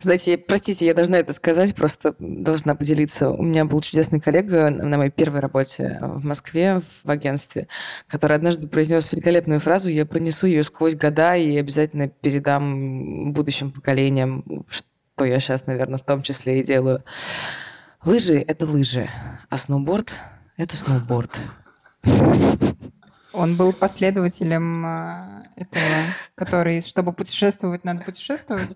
[0.00, 3.30] Знаете, простите, я должна это сказать, просто должна поделиться.
[3.30, 7.66] У меня был чудесный коллега на моей первой работе в Москве в агентстве,
[8.06, 9.88] который однажды произнес великолепную фразу.
[9.88, 14.64] Я пронесу ее сквозь года и обязательно передам будущим поколениям,
[15.18, 17.02] что я сейчас, наверное, в том числе и делаю.
[18.04, 19.10] Лыжи— это лыжи,
[19.50, 20.14] а сноуборд—
[20.56, 21.40] это сноуборд.
[23.34, 25.84] Он был последователем э, этого,
[26.34, 28.74] который, чтобы путешествовать, надо путешествовать.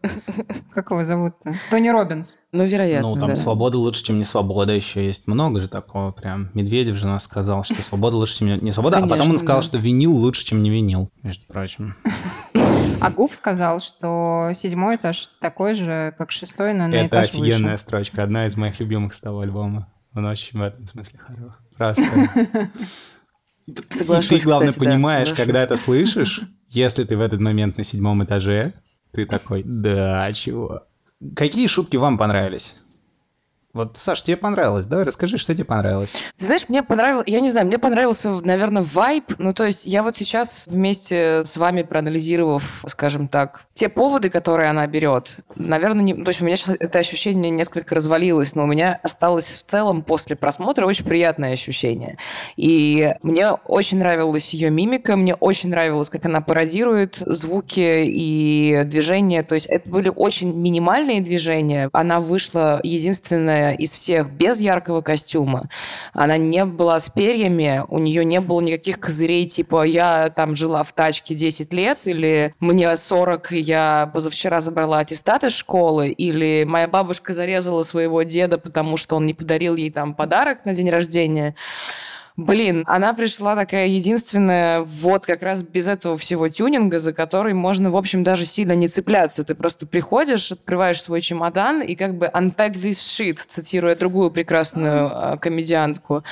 [0.73, 1.55] Как его зовут-то?
[1.71, 2.37] Тони Робинс.
[2.53, 3.37] Ну, вероятно, Ну, там да.
[3.37, 5.27] свобода лучше, чем не свобода еще есть.
[5.27, 6.51] Много же такого прям.
[6.53, 8.99] Медведев же нас сказал, что свобода лучше, чем не свобода.
[8.99, 9.67] а потом он Конечно, сказал, да.
[9.69, 11.95] что винил лучше, чем не винил, между прочим.
[13.01, 17.73] А Гуф сказал, что седьмой этаж такой же, как шестой, но на Это этаж офигенная
[17.73, 17.83] выше.
[17.83, 18.23] строчка.
[18.23, 19.89] Одна из моих любимых с того альбома.
[20.15, 21.53] Он очень в этом смысле хорош.
[21.77, 22.05] Просто.
[23.79, 25.45] И Соглашусь, ты, главное, кстати, да, понимаешь, соглашусь.
[25.47, 28.75] когда это слышишь, если ты в этот момент на седьмом этаже,
[29.13, 30.83] ты такой, да, чего?
[31.37, 32.75] Какие шутки вам понравились?
[33.75, 34.85] Вот, Саш, тебе понравилось?
[34.85, 36.11] Давай расскажи, что тебе понравилось.
[36.37, 39.33] Знаешь, мне понравилось, я не знаю, мне понравился, наверное, вайб.
[39.39, 44.69] Ну, то есть я вот сейчас вместе с вами проанализировав, скажем так, те поводы, которые
[44.69, 48.67] она берет, наверное, не, то есть у меня сейчас это ощущение несколько развалилось, но у
[48.67, 52.19] меня осталось в целом после просмотра очень приятное ощущение.
[52.57, 59.43] И мне очень нравилась ее мимика, мне очень нравилось, как она пародирует звуки и движения.
[59.43, 61.89] То есть это были очень минимальные движения.
[61.95, 65.69] Она вышла единственная из всех без яркого костюма.
[66.13, 70.83] Она не была с перьями, у нее не было никаких козырей, типа я там жила
[70.83, 76.65] в тачке 10 лет, или мне 40, и я позавчера забрала аттестат из школы, или
[76.67, 80.91] моя бабушка зарезала своего деда, потому что он не подарил ей там подарок на день
[80.91, 81.55] рождения.
[82.37, 87.91] Блин, она пришла такая единственная, вот как раз без этого всего тюнинга, за который можно,
[87.91, 89.45] в общем, даже сильно не цепляться.
[89.45, 95.11] Ты просто приходишь, открываешь свой чемодан и как бы unpack this shit, цитируя другую прекрасную
[95.13, 96.25] э, комедиантку.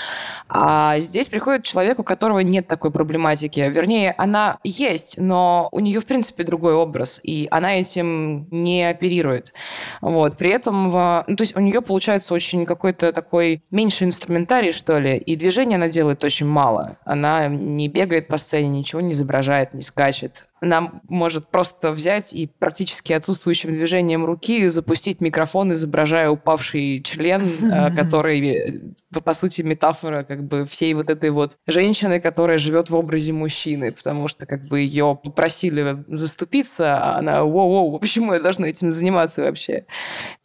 [0.49, 3.61] А здесь приходит человек, у которого нет такой проблематики.
[3.61, 9.53] Вернее, она есть, но у нее, в принципе, другой образ, и она этим не оперирует.
[10.01, 10.39] Вот.
[10.39, 14.99] При этом, в- ну, то есть у нее получается очень какой-то такой меньше инструментарий, что
[14.99, 16.97] ли, и движения она делает очень мало.
[17.05, 20.47] Она не бегает по сцене, ничего не изображает, не скачет.
[20.61, 27.91] Она может просто взять и практически отсутствующим движением руки запустить микрофон, изображая упавший член, э,
[27.97, 32.97] который, э, по сути, метафора как бы всей вот этой вот женщины, которая живет в
[32.97, 38.69] образе мужчины, потому что как бы ее попросили заступиться, а она «Воу-воу, почему я должна
[38.69, 39.87] этим заниматься вообще?»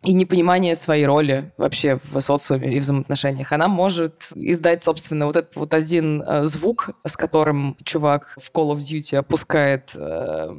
[0.03, 3.51] И непонимание своей роли вообще в социуме и взаимоотношениях.
[3.51, 8.75] Она может издать, собственно, вот этот вот один э, звук, с которым чувак в Call
[8.75, 10.49] of Duty опускает э,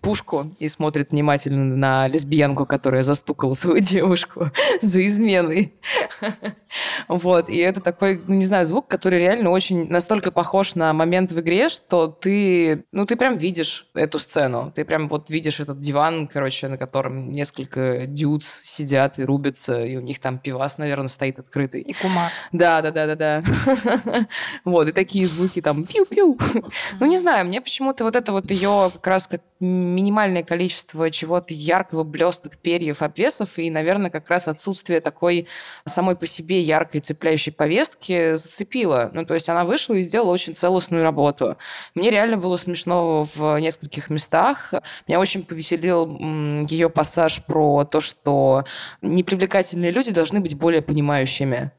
[0.00, 4.50] пушку и смотрит внимательно на лесбиянку, которая застукала свою девушку
[4.82, 5.74] за изменой.
[7.08, 11.30] Вот, и это такой, ну, не знаю, звук, который реально очень настолько похож на момент
[11.30, 14.72] в игре, что ты, ну, ты прям видишь эту сцену.
[14.74, 19.96] Ты прям вот видишь этот диван, короче, на котором несколько дюдс сидят и рубятся, и
[19.96, 21.82] у них там пивас, наверное, стоит открытый.
[21.82, 22.30] И Кумар.
[22.52, 23.42] Да, да, да, да, да.
[24.64, 26.38] Вот, и такие звуки там пиу-пиу.
[27.00, 31.54] Ну, не знаю, мне почему-то вот это вот ее как раз как минимальное количество чего-то
[31.54, 35.46] яркого, блесток, перьев, обвесов, и, наверное, как раз отсутствие такой
[35.86, 39.10] самой по себе яркой цепляющей повестки зацепило.
[39.14, 41.56] Ну, то есть она вышла и сделала очень целостную работу.
[41.94, 44.74] Мне реально было смешно в нескольких местах.
[45.06, 46.18] Меня очень повеселил
[46.66, 48.64] ее пассаж про то, что
[49.00, 51.70] непривлекательные люди должны быть более понимающими.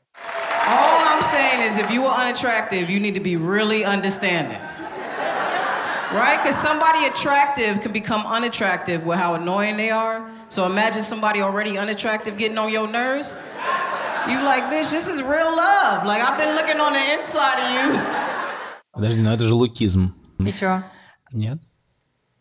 [0.66, 4.60] All I'm saying is if you are unattractive, you need to be really understanding.
[6.12, 6.38] Right?
[6.43, 10.23] Because somebody attractive can become unattractive with how annoying they are.
[10.49, 13.37] So imagine somebody already unattractive getting on your nerves.
[14.29, 16.07] You like, bitch, this is real love.
[16.07, 18.01] Like I've been looking on the inside of you.
[18.93, 20.14] Подожди, ну это же лукизм.
[20.38, 20.83] И чё?
[21.33, 21.59] Нет?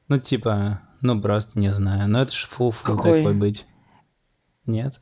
[0.07, 2.07] Ну, типа, ну просто не знаю.
[2.07, 3.21] Ну, это же фу-фу Какой?
[3.21, 3.65] такой быть.
[4.65, 4.99] Нет?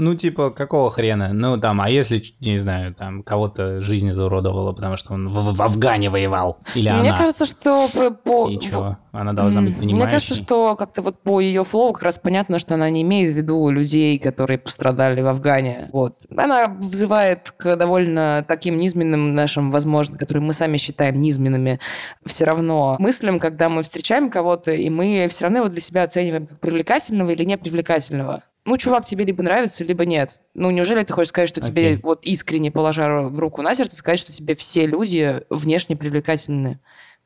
[0.00, 1.34] Ну, типа, какого хрена?
[1.34, 5.62] Ну, там, а если, не знаю, там, кого-то жизнь зауродовала, потому что он в, в
[5.62, 6.58] Афгане воевал?
[6.74, 7.18] Или Мне она?
[7.18, 7.86] кажется, что
[8.24, 8.48] по...
[8.48, 8.96] И чё?
[9.12, 10.02] Она должна быть понимающей.
[10.02, 13.34] Мне кажется, что как-то вот по ее флоу как раз понятно, что она не имеет
[13.34, 15.90] в виду людей, которые пострадали в Афгане.
[15.92, 16.14] Вот.
[16.34, 21.78] Она взывает к довольно таким низменным нашим, возможно, которые мы сами считаем низменными,
[22.24, 26.46] все равно мыслям, когда мы встречаем кого-то, и мы все равно его для себя оцениваем
[26.46, 28.44] как привлекательного или непривлекательного.
[28.64, 30.40] Ну, чувак тебе либо нравится, либо нет.
[30.54, 32.00] Ну, неужели ты хочешь сказать, что тебе, Окей.
[32.02, 36.78] вот искренне положа руку на сердце, сказать, что тебе все люди внешне привлекательны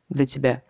[0.08, 0.62] для тебя?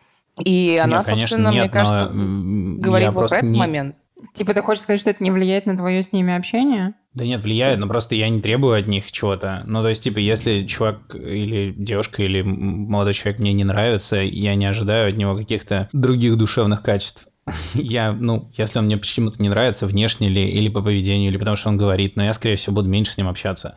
[0.42, 3.96] И она, Нет, конечно, собственно, мне нет, но, кажется, говорит вот про этот не- момент.
[4.32, 6.94] Типа ты хочешь сказать, что это не влияет на твое с ними общение?
[7.12, 9.62] Да нет, влияет, но просто я не требую от них чего-то.
[9.66, 14.56] Ну, то есть, типа, если чувак или девушка или молодой человек мне не нравится, я
[14.56, 17.28] не ожидаю от него каких-то других душевных качеств.
[17.74, 21.56] Я, ну, если он мне почему-то не нравится, внешне ли, или по поведению, или потому
[21.56, 23.76] что он говорит, но я, скорее всего, буду меньше с ним общаться.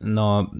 [0.00, 0.50] Но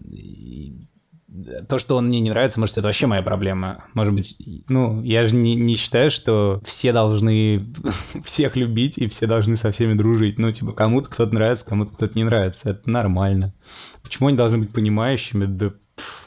[1.69, 3.85] то, что он мне не нравится, может, это вообще моя проблема.
[3.95, 4.37] Может быть,
[4.69, 7.67] ну, я же не, не считаю, что все должны
[8.25, 10.39] всех любить и все должны со всеми дружить.
[10.39, 12.71] Ну, типа, кому-то кто-то нравится, кому-то кто-то не нравится.
[12.71, 13.53] Это нормально.
[14.03, 15.47] Почему они должны быть понимающими?
[15.47, 15.73] Да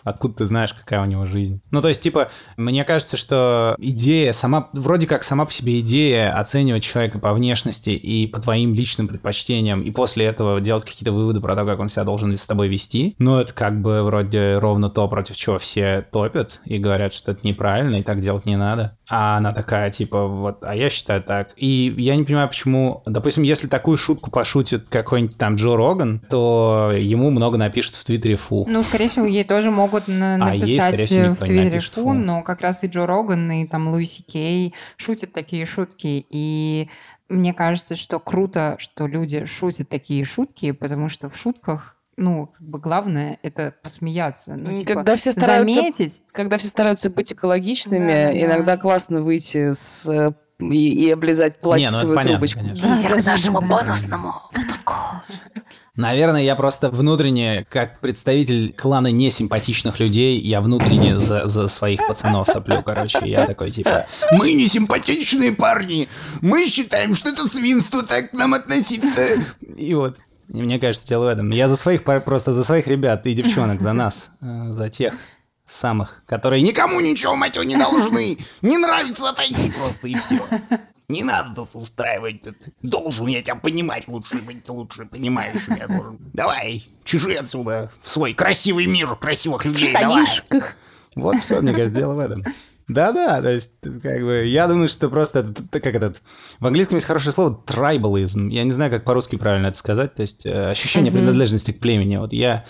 [0.09, 1.61] откуда ты знаешь, какая у него жизнь?
[1.71, 6.37] Ну, то есть, типа, мне кажется, что идея сама, вроде как сама по себе идея
[6.37, 11.39] оценивать человека по внешности и по твоим личным предпочтениям, и после этого делать какие-то выводы
[11.39, 14.89] про то, как он себя должен с тобой вести, ну, это как бы вроде ровно
[14.89, 18.97] то, против чего все топят и говорят, что это неправильно, и так делать не надо.
[19.09, 21.51] А она такая, типа, вот, а я считаю так.
[21.55, 26.91] И я не понимаю, почему, допустим, если такую шутку пошутит какой-нибудь там Джо Роган, то
[26.93, 28.65] ему много напишут в Твиттере фу.
[28.67, 31.59] Ну, скорее всего, ей тоже могут на- А ей, написать скорее всего, в никто не
[31.61, 36.25] Твиттере фу, но как раз и Джо Роган, и там Луиси Кей шутят такие шутки,
[36.29, 36.89] и
[37.29, 42.67] мне кажется, что круто, что люди шутят такие шутки, потому что в шутках ну, как
[42.67, 44.55] бы главное это посмеяться.
[44.55, 46.23] Ну, типа, Когда все стараются заметить.
[46.31, 48.41] Когда все стараются быть экологичными, Да, да.
[48.45, 52.59] иногда классно выйти с э, и, и облизать пластиковую понятно, трубочку.
[52.59, 52.89] конечно.
[52.89, 53.61] Да, да, да, да.
[53.61, 54.93] бонусному выпуску.
[55.95, 62.47] Наверное, я просто внутренне, как представитель клана несимпатичных людей, я внутренне за, за своих пацанов
[62.47, 63.19] топлю, короче.
[63.23, 66.07] Я такой, типа, мы не симпатичные парни,
[66.41, 69.43] мы считаем, что это свинство так к нам относиться.
[69.75, 70.17] И вот,
[70.53, 71.49] и мне кажется, дело в этом.
[71.49, 75.15] Я за своих, просто за своих ребят и девчонок, за нас, э, за тех
[75.69, 78.37] самых, которые никому ничего, мать его, не должны.
[78.61, 80.45] Не нравится, отойди просто, и все.
[81.09, 82.41] Не надо тут устраивать.
[82.81, 86.17] Должен я тебя понимать лучше, быть лучше понимаешь я должен.
[86.33, 90.25] Давай, чеши отсюда в свой красивый мир красивых людей, давай.
[91.15, 92.43] Вот все, мне кажется, дело в этом.
[92.87, 96.21] Да-да, то есть, как бы, я думаю, что просто, это, как этот,
[96.59, 98.47] в английском есть хорошее слово трайбализм.
[98.47, 102.15] Я не знаю, как по-русски правильно это сказать, то есть э, ощущение принадлежности к племени.
[102.15, 102.65] Вот я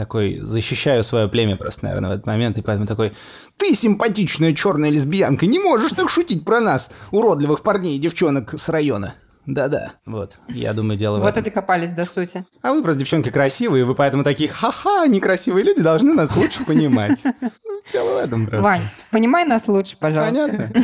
[0.00, 3.12] такой защищаю свое племя просто, наверное, в этот момент, и поэтому такой,
[3.58, 8.70] ты симпатичная черная лесбиянка, не можешь так шутить про нас, уродливых парней и девчонок с
[8.70, 9.14] района.
[9.44, 11.42] Да-да, вот, я думаю, дело в Вот этом.
[11.42, 12.46] и докопались до сути.
[12.62, 17.18] А вы просто девчонки красивые, вы поэтому такие, ха-ха, некрасивые люди должны нас лучше понимать.
[17.24, 17.50] Ну,
[17.92, 18.64] Дело в этом просто.
[18.64, 20.46] Вань, понимай нас лучше, пожалуйста.
[20.48, 20.82] Понятно?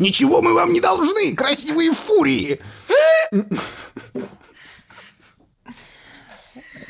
[0.00, 2.60] Ничего мы вам не должны, красивые фурии!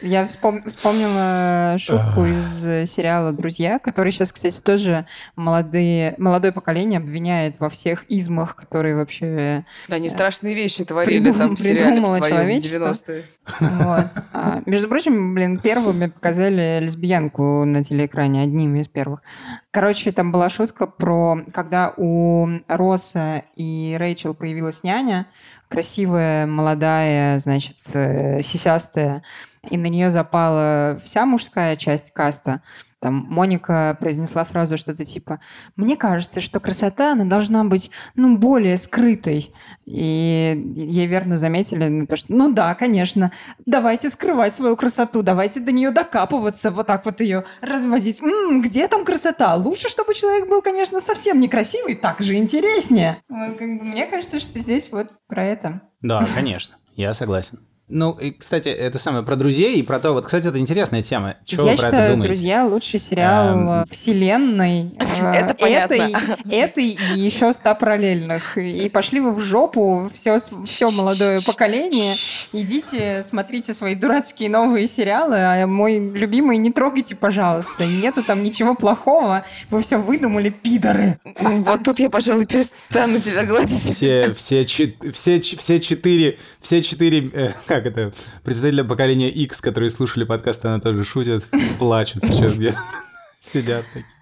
[0.02, 6.98] Я вспом- вспомнила шутку из э, сериала «Друзья», который сейчас, кстати, тоже молодые, молодое поколение
[6.98, 9.64] обвиняет во всех измах, которые вообще...
[9.88, 12.92] Да, они страшные вещи творили Придум- там в сериале в своем человечество.
[12.92, 13.24] 90-е.
[13.60, 14.06] Вот.
[14.32, 19.22] А, между прочим, блин, первыми показали лесбиянку на телеэкране, одними из первых.
[19.70, 25.26] Короче, там была шутка про, когда у Росса и Рэйчел появилась няня,
[25.68, 29.22] красивая, молодая, значит, э, сисястая,
[29.68, 32.62] и на нее запала вся мужская часть каста.
[33.00, 35.38] Там Моника произнесла фразу что-то типа
[35.76, 39.54] «Мне кажется, что красота, она должна быть, ну, более скрытой».
[39.84, 43.30] И ей верно заметили на то, что «Ну да, конечно,
[43.64, 48.20] давайте скрывать свою красоту, давайте до нее докапываться, вот так вот ее разводить.
[48.20, 49.54] М, где там красота?
[49.54, 53.18] Лучше, чтобы человек был, конечно, совсем некрасивый, так же интереснее».
[53.28, 55.82] Мне кажется, что здесь вот про это.
[56.02, 57.60] Да, конечно, я согласен.
[57.88, 61.36] Ну, и, кстати, это самое про друзей и про то, вот, кстати, это интересная тема.
[61.44, 62.28] Чего Я вы про это считаю, думаете?
[62.28, 63.84] «Друзья» лучший сериал Эм.
[63.90, 64.90] вселенной.
[65.20, 65.94] э, Это понятно.
[65.94, 66.14] Этой,
[66.50, 68.58] этой и еще ста параллельных.
[68.58, 72.16] И пошли вы в жопу, все, все молодое поколение.
[72.52, 77.86] Идите, смотрите свои дурацкие новые сериалы, а мой любимый не трогайте, пожалуйста.
[77.86, 79.44] Нету там ничего плохого.
[79.70, 81.18] Вы все выдумали, пидоры.
[81.40, 83.80] Вот тут я, пожалуй, перестану тебя гладить.
[83.80, 88.12] Все, все, все, все четыре, все четыре, э, как это,
[88.42, 91.44] представители поколения X, которые слушали подкаст, она тоже шутят,
[91.78, 92.74] плачут сейчас где
[93.40, 94.12] сидят такие.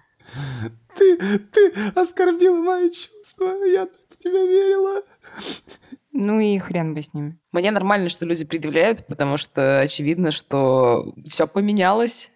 [0.95, 5.01] Ты, ты оскорбила мои чувства, я так в тебя верила.
[6.11, 7.37] Ну и хрен бы с ними.
[7.51, 12.31] Мне нормально, что люди предъявляют, потому что очевидно, что все поменялось.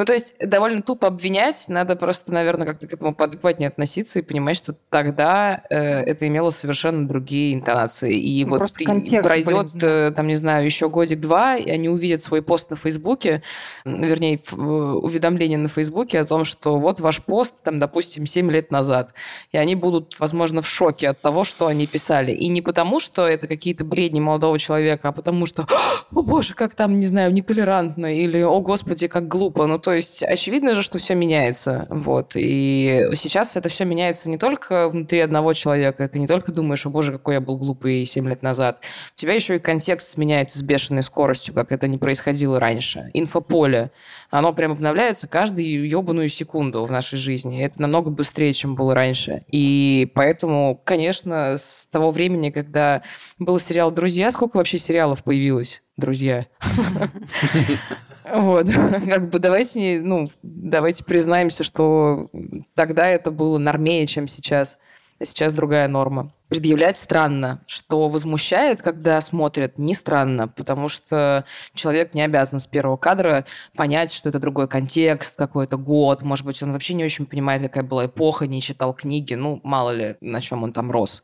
[0.00, 4.22] Ну, то есть довольно тупо обвинять, надо просто, наверное, как-то к этому поадекватнее относиться и
[4.22, 8.18] понимать, что тогда э, это имело совершенно другие интонации.
[8.18, 8.86] И Ну, вот и
[9.22, 13.42] пройдет, э, там, не знаю, еще годик-два, и они увидят свой пост на Фейсбуке,
[13.84, 18.50] вернее, ф- э, уведомление на Фейсбуке о том, что вот ваш пост, там, допустим, 7
[18.50, 19.12] лет назад.
[19.52, 22.32] И они будут, возможно, в шоке от того, что они писали.
[22.32, 25.66] И не потому, что это какие-то бредни молодого человека, а потому что,
[26.10, 29.66] о боже, как там, не знаю, нетолерантно, или, о господи, как глупо.
[29.66, 31.88] Ну, то то есть очевидно же, что все меняется.
[31.90, 32.34] Вот.
[32.36, 36.08] И сейчас это все меняется не только внутри одного человека.
[36.08, 38.84] Ты не только думаешь, о боже, какой я был глупый 7 лет назад.
[39.16, 43.10] У тебя еще и контекст меняется с бешеной скоростью, как это не происходило раньше.
[43.14, 43.90] Инфополе.
[44.30, 47.60] Оно прям обновляется каждую ебаную секунду в нашей жизни.
[47.60, 49.42] Это намного быстрее, чем было раньше.
[49.50, 53.02] И поэтому, конечно, с того времени, когда
[53.40, 55.82] был сериал «Друзья», сколько вообще сериалов появилось?
[55.96, 56.46] «Друзья».
[58.32, 58.66] Вот,
[59.06, 62.30] как бы давайте, ну, давайте признаемся, что
[62.74, 64.78] тогда это было нормее, чем сейчас.
[65.20, 66.32] А сейчас другая норма.
[66.48, 67.60] Предъявлять странно.
[67.66, 73.44] Что возмущает, когда смотрят, не странно, потому что человек не обязан с первого кадра
[73.76, 76.22] понять, что это другой контекст, какой-то год.
[76.22, 79.34] Может быть, он вообще не очень понимает, какая была эпоха, не читал книги.
[79.34, 81.22] Ну, мало ли, на чем он там рос.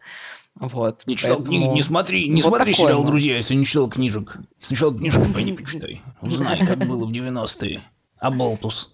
[0.58, 1.02] Вот.
[1.06, 1.56] Не читал поэтому...
[1.58, 3.08] книги, не смотри, не вот смотри сериал ну.
[3.08, 4.38] «Друзья», если не читал книжек.
[4.60, 6.02] Сначала книжку пойди почитай.
[6.22, 7.82] Узнай, как было в 90-е.
[8.18, 8.92] А болтус.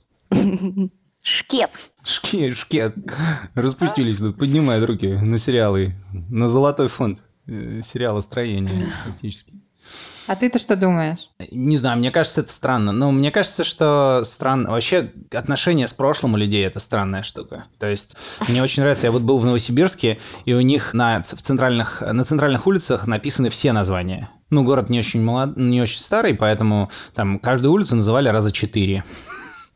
[1.22, 1.78] Шкет.
[2.02, 2.96] Шкет, шкет.
[3.54, 5.94] Распустились тут, поднимают руки на сериалы.
[6.12, 9.52] На золотой фонд э, сериала строения фактически.
[10.26, 11.28] А ты-то что думаешь?
[11.50, 12.92] Не знаю, мне кажется, это странно.
[12.92, 14.70] Но мне кажется, что странно...
[14.70, 17.64] Вообще, отношения с прошлым у людей– это странная штука.
[17.78, 18.16] То есть,
[18.48, 22.24] мне очень нравится, я вот был в Новосибирске, и у них на, в центральных, на
[22.24, 24.30] центральных улицах написаны все названия.
[24.50, 25.56] Ну, город не очень, молод...
[25.56, 29.04] не очень старый, поэтому там каждую улицу называли раза четыре.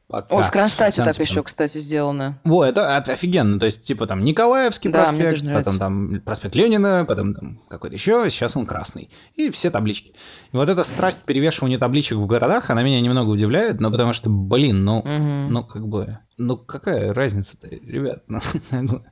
[0.09, 0.37] Пока.
[0.37, 1.31] Ой, в Кронштадте так Санкт-Петербург.
[1.31, 2.39] еще, кстати, сделано.
[2.45, 3.59] Во, это офигенно.
[3.59, 8.31] То есть, типа, там Николаевский Да, проспект, потом там проспект Ленина, потом там какой-то еще,
[8.31, 9.11] сейчас он красный.
[9.35, 10.15] И все таблички.
[10.53, 14.31] И вот эта страсть перевешивания табличек в городах, она меня немного удивляет, но потому что,
[14.31, 18.25] блин, ну, ну как бы, ну какая разница-то, ребят?
[18.29, 19.03] Ну, бы.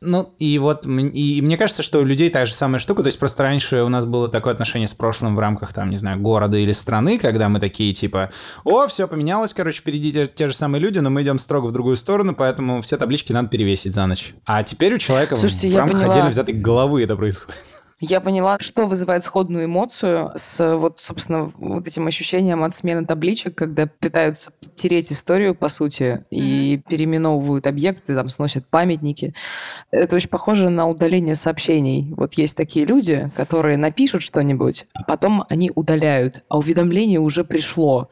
[0.00, 3.18] Ну, и вот, и мне кажется, что у людей та же самая штука, то есть
[3.18, 6.56] просто раньше у нас было такое отношение с прошлым в рамках, там, не знаю, города
[6.56, 8.30] или страны, когда мы такие, типа,
[8.64, 11.72] о, все поменялось, короче, впереди те, те же самые люди, но мы идем строго в
[11.72, 14.34] другую сторону, поэтому все таблички надо перевесить за ночь.
[14.44, 16.12] А теперь у человека Слушайте, в, рамках поняла.
[16.14, 17.56] отдельно взятой головы это происходит.
[18.00, 23.56] Я поняла, что вызывает сходную эмоцию с вот, собственно, вот этим ощущением от смены табличек,
[23.56, 29.34] когда пытаются подтереть историю, по сути, и переименовывают объекты, там, сносят памятники.
[29.90, 32.14] Это очень похоже на удаление сообщений.
[32.16, 38.08] Вот есть такие люди, которые напишут что-нибудь, а потом они удаляют, а уведомление уже пришло.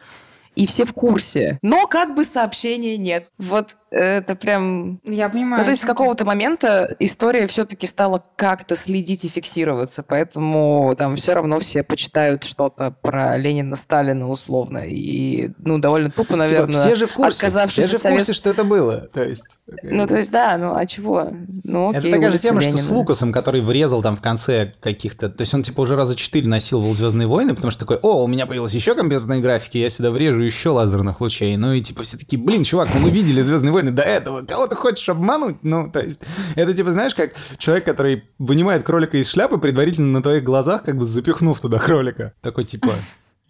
[0.57, 1.59] И все в курсе.
[1.61, 3.29] Но как бы сообщения нет.
[3.37, 5.61] Вот это прям Я понимаю.
[5.61, 11.17] ну, то есть с какого-то момента история все-таки стала как-то следить и фиксироваться, поэтому там
[11.17, 14.79] все равно все почитают что-то про Ленина, Сталина условно.
[14.87, 18.09] И, ну, довольно тупо, наверное, Типа, все же в курсе, отказавшись все же от в
[18.09, 19.09] курсе, совет- что это было.
[19.13, 19.45] То есть,
[19.83, 21.29] Ну, то есть, да, ну, а чего?
[21.65, 22.95] Ну, окей, это такая же тема, что с Ленина.
[22.95, 25.29] Лукасом, который врезал там в конце каких-то...
[25.29, 28.27] То есть он типа уже раза четыре насиловал «Звездные войны», потому что такой, о, у
[28.27, 31.57] меня появилась еще компьютерная графика, я сюда врежу еще лазерных лучей.
[31.57, 34.67] Ну и типа все такие, блин, чувак, ну мы видели «Звездные войны» до этого, кого
[34.67, 35.59] ты хочешь обмануть?
[35.63, 36.21] Ну, то есть
[36.55, 40.97] это типа, знаешь, как человек, который вынимает кролика из шляпы, предварительно на твоих глазах как
[40.97, 42.35] бы запихнув туда кролика.
[42.43, 42.93] Такой типа,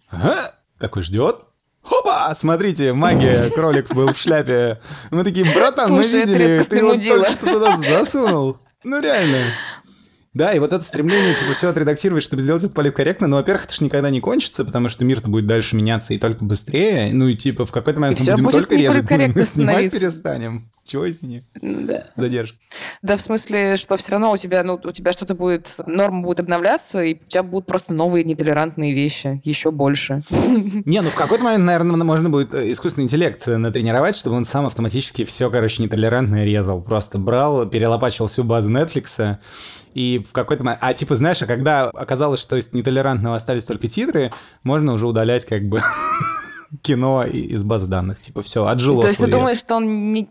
[0.09, 1.41] ага, такой ждет,
[1.89, 2.33] Опа!
[2.35, 4.81] Смотрите, магия, кролик был в шляпе.
[5.09, 7.17] Мы такие, братан, мы Слушай, это видели, ты вот мудила.
[7.17, 8.57] только что туда засунул.
[8.83, 9.53] Ну реально.
[10.37, 13.73] Да, и вот это стремление, типа, все отредактировать, чтобы сделать это политкорректно, ну, во-первых, это
[13.73, 17.09] же никогда не кончится, потому что мир-то будет дальше меняться и только быстрее.
[17.11, 20.69] Ну, и, типа, в какой-то момент И мы будем будет только резать, мы снимать перестанем.
[20.87, 21.43] Чего, извини?
[21.61, 22.05] Да.
[22.15, 22.57] Задержка.
[23.01, 26.39] Да, в смысле, что все равно у тебя, ну, у тебя что-то будет, норма будет
[26.39, 30.23] обновляться, и у тебя будут просто новые нетолерантные вещи, еще больше.
[30.29, 34.65] Не, ну в какой-то момент, наверное, можно будет э, искусственный интеллект натренировать, чтобы он сам
[34.65, 36.81] автоматически все, короче, нетолерантное резал.
[36.81, 39.39] Просто брал, перелопачивал всю базу Netflix,
[39.97, 40.79] и в какой-то момент...
[40.83, 44.31] А типа, знаешь, а когда оказалось, что из нетолерантного остались только титры,
[44.61, 45.81] можно уже удалять как бы
[46.83, 48.21] кино из базы данных.
[48.21, 50.29] Типа, все, отжило То есть ты думаешь, что он не...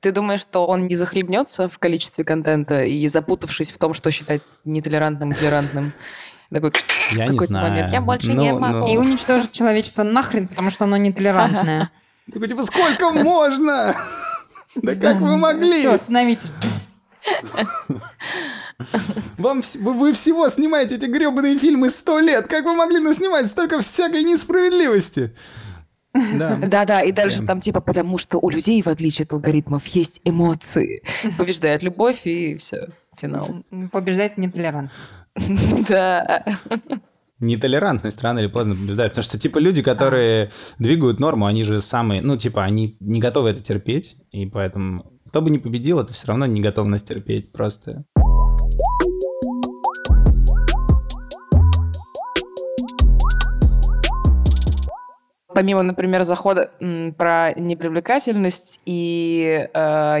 [0.00, 4.42] Ты думаешь, что он не захлебнется в количестве контента и запутавшись в том, что считать
[4.66, 5.92] нетолерантным и толерантным,
[6.50, 6.72] такой
[7.12, 7.70] Я не знаю.
[7.70, 8.58] момент, я больше Ну, не ну.
[8.58, 8.86] могу.
[8.86, 11.90] И уничтожить человечество нахрен, потому что оно нетолерантное.
[12.30, 13.96] Такой, типа, сколько можно?
[14.74, 15.80] Да как вы могли?
[15.80, 16.52] Все, остановитесь.
[19.36, 22.46] Вам вы, вы всего снимаете эти гребаные фильмы сто лет.
[22.46, 25.34] Как вы могли наснимать столько всякой несправедливости?
[26.12, 26.56] Да.
[26.56, 27.46] Да-да, и дальше Прям.
[27.46, 31.02] там типа, потому что у людей, в отличие от алгоритмов, есть эмоции.
[31.38, 33.48] Побеждает любовь, и все, финал.
[33.92, 34.94] Побеждает нетолерантность.
[35.88, 36.44] Да.
[37.38, 39.12] Нетолерантность рано или поздно побеждает.
[39.12, 43.48] Потому что, типа, люди, которые двигают норму, они же самые, ну, типа, они не готовы
[43.48, 48.04] это терпеть, и поэтому кто бы ни победил, это все равно не готовность терпеть просто.
[55.54, 56.70] помимо, например, захода
[57.18, 60.20] про непривлекательность и э,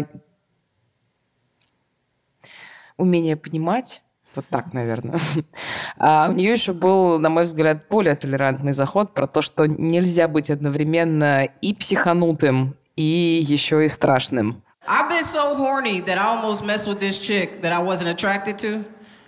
[2.98, 4.02] умение понимать,
[4.34, 5.18] вот так, наверное.
[5.96, 10.28] А у нее еще был, на мой взгляд, более толерантный заход про то, что нельзя
[10.28, 14.62] быть одновременно и психанутым, и еще и страшным.
[14.86, 18.58] I've been so horny that I almost messed with this chick that I wasn't attracted
[18.60, 18.84] to.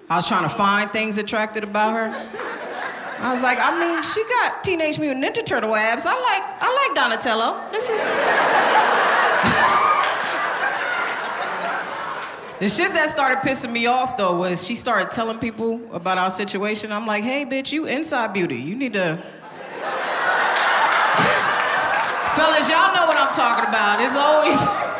[0.08, 2.08] I was trying to find things attracted about her.
[3.20, 6.06] I was like, I mean, she got Teenage Mutant Ninja Turtle abs.
[6.06, 7.60] I like, I like Donatello.
[7.70, 8.00] This is.
[12.58, 16.30] the shit that started pissing me off though was she started telling people about our
[16.30, 16.90] situation.
[16.90, 18.56] I'm like, hey, bitch, you inside beauty.
[18.56, 19.16] You need to.
[22.34, 24.00] Fellas, y'all know what I'm talking about.
[24.00, 24.58] It's always.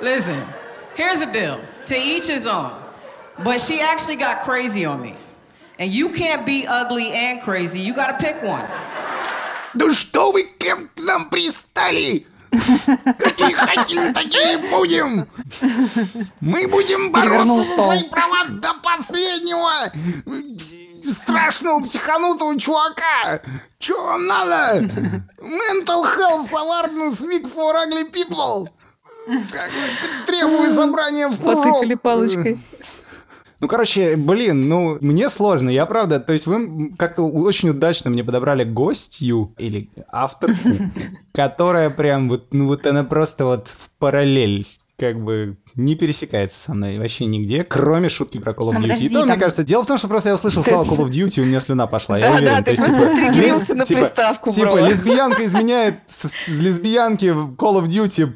[0.00, 0.42] Listen,
[0.94, 1.60] here's the deal.
[1.86, 2.72] To each his own.
[3.44, 5.14] But she actually got crazy on me.
[5.78, 7.80] And you can't be ugly and crazy.
[7.80, 8.64] You gotta pick one.
[9.74, 12.26] Да что вы кем к нам пристали?
[13.18, 15.26] Какие хотим, такие будем.
[16.40, 17.84] Мы будем Перевернул бороться за стол.
[17.92, 19.90] свои права до последнего.
[21.02, 23.40] Страшного психанутого чувака.
[23.78, 24.80] Чё вам надо?
[25.40, 28.68] Mental health awareness week for ugly people.
[30.25, 31.63] Требую собрания в кружок.
[31.63, 32.59] Потыкали палочкой.
[33.59, 38.23] Ну, короче, блин, ну, мне сложно, я правда, то есть вы как-то очень удачно мне
[38.23, 40.69] подобрали гостью или авторку,
[41.33, 44.67] которая прям вот, ну, вот она просто вот в параллель
[44.99, 48.81] как бы не пересекается со мной вообще нигде, кроме шутки про Call of Ну, Duty.
[48.81, 51.05] подожди, И то, мне там- кажется, дело в том, что просто я услышал слово Call
[51.05, 52.55] of Duty, у меня слюна пошла, я Да, уверен.
[52.55, 54.87] да, ты просто типа, стригерился на типа- приставку, Типа, бро.
[54.87, 55.95] лесбиянка изменяет
[56.47, 58.35] лесбиянке в Call of Duty,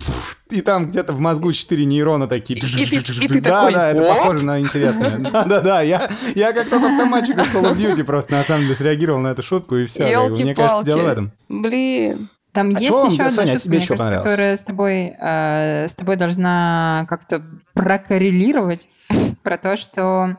[0.51, 2.59] и там где-то в мозгу 4 нейрона такие.
[2.59, 5.17] И ты- и ты да, такой, да, это похоже на интересное.
[5.17, 8.63] Да, да, да, я, я как тот автоматчик из Call of Duty просто на самом
[8.63, 10.03] деле среагировал на эту шутку, и все.
[10.29, 11.31] Мне кажется, дело в этом.
[11.49, 12.29] Блин.
[12.53, 15.87] Там А есть вам, еще одна Соня, шутка, тебе мне кажется, которая с тобой, э,
[15.87, 17.43] с тобой должна как-то
[17.73, 18.89] прокоррелировать
[19.43, 20.37] про то, что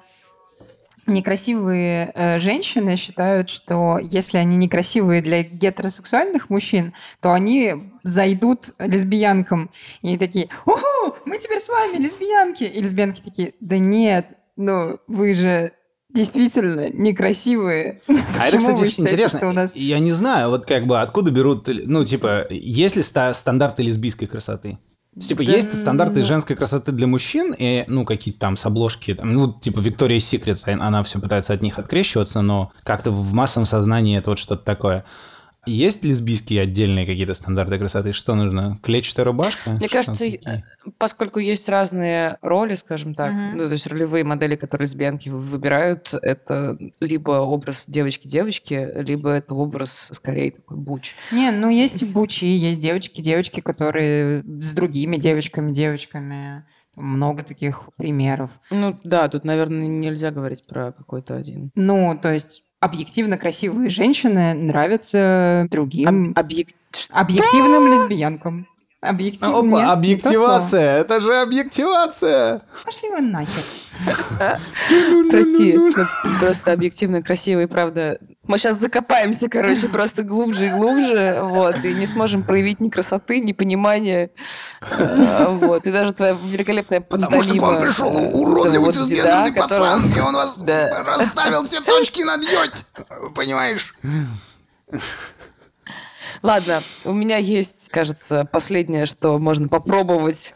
[1.06, 9.70] некрасивые э, женщины считают, что если они некрасивые для гетеросексуальных мужчин, то они зайдут лесбиянкам.
[10.02, 12.64] И они такие, уху, мы теперь с вами лесбиянки.
[12.64, 15.72] И лесбиянки такие, да нет, ну вы же
[16.14, 18.00] действительно некрасивые.
[18.08, 19.48] А это, кстати, считаете, интересно.
[19.48, 23.34] у нас Я не знаю, вот как бы откуда берут, ну, типа, есть ли ста-
[23.34, 24.78] стандарты лесбийской красоты?
[25.20, 29.14] Типа, Да, есть стандарты ну- женской красоты для мужчин, и, ну, какие-то там с обложки,
[29.14, 33.66] там, ну, типа, Виктория Секрет, она все пытается от них открещиваться, но как-то в массовом
[33.66, 35.04] сознании это вот что-то такое.
[35.64, 38.12] Есть лесбийские отдельные какие-то стандарты красоты?
[38.12, 38.78] Что нужно?
[38.82, 39.70] Клетчатая рубашка?
[39.70, 40.64] Мне Что кажется, такие?
[40.98, 43.56] поскольку есть разные роли, скажем так, Мгм.
[43.58, 50.08] ну, то есть ролевые модели, которые лесбиянки выбирают, это либо образ девочки-девочки, либо это образ
[50.12, 51.14] скорее такой буч.
[51.30, 56.64] Не, ну есть бучи, есть девочки, девочки, которые с другими девочками, девочками.
[56.96, 58.50] Много таких примеров.
[58.70, 61.70] Ну да, тут, наверное, нельзя говорить про какой-то один.
[61.74, 66.74] Ну, то есть объективно красивые женщины нравятся другим Об- объект-
[67.10, 68.66] объективным лесбиянкам.
[69.02, 69.58] Объективно.
[69.58, 70.98] Опа, нет, объективация!
[70.98, 72.62] Это же объективация!
[72.84, 73.64] Пошли вы нахер.
[75.28, 75.76] Прости,
[76.38, 78.18] просто объективно красивый, правда.
[78.46, 83.40] Мы сейчас закопаемся, короче, просто глубже и глубже, вот, и не сможем проявить ни красоты,
[83.40, 84.30] ни понимания,
[84.98, 89.98] э, вот, и даже твоя великолепная Потому что к вам пантомима пришел уродливый деда, которого-
[89.98, 91.02] пацан, и он вас Да.
[91.04, 92.84] расставил все точки над «ёть».
[93.34, 93.94] Понимаешь?
[96.42, 100.54] Ладно, у меня есть, кажется, последнее, что можно попробовать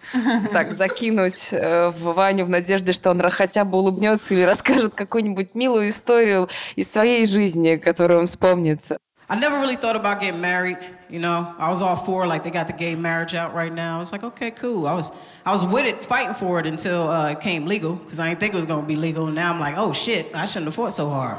[0.53, 5.55] так закинуть э, в Ваню в надежде, что он хотя бы улыбнется или расскажет какую-нибудь
[5.55, 8.81] милую историю из своей жизни, которую он вспомнит.
[9.29, 10.79] I never really thought about getting married.
[11.09, 13.97] You know, I was all for like they got the gay marriage out right now.
[13.97, 14.87] I was like, okay, cool.
[14.87, 15.11] I was
[15.45, 18.39] I was with it, fighting for it until uh, it came legal because I didn't
[18.39, 19.27] think it was gonna be legal.
[19.27, 21.39] And now I'm like, oh shit, I shouldn't have fought so hard.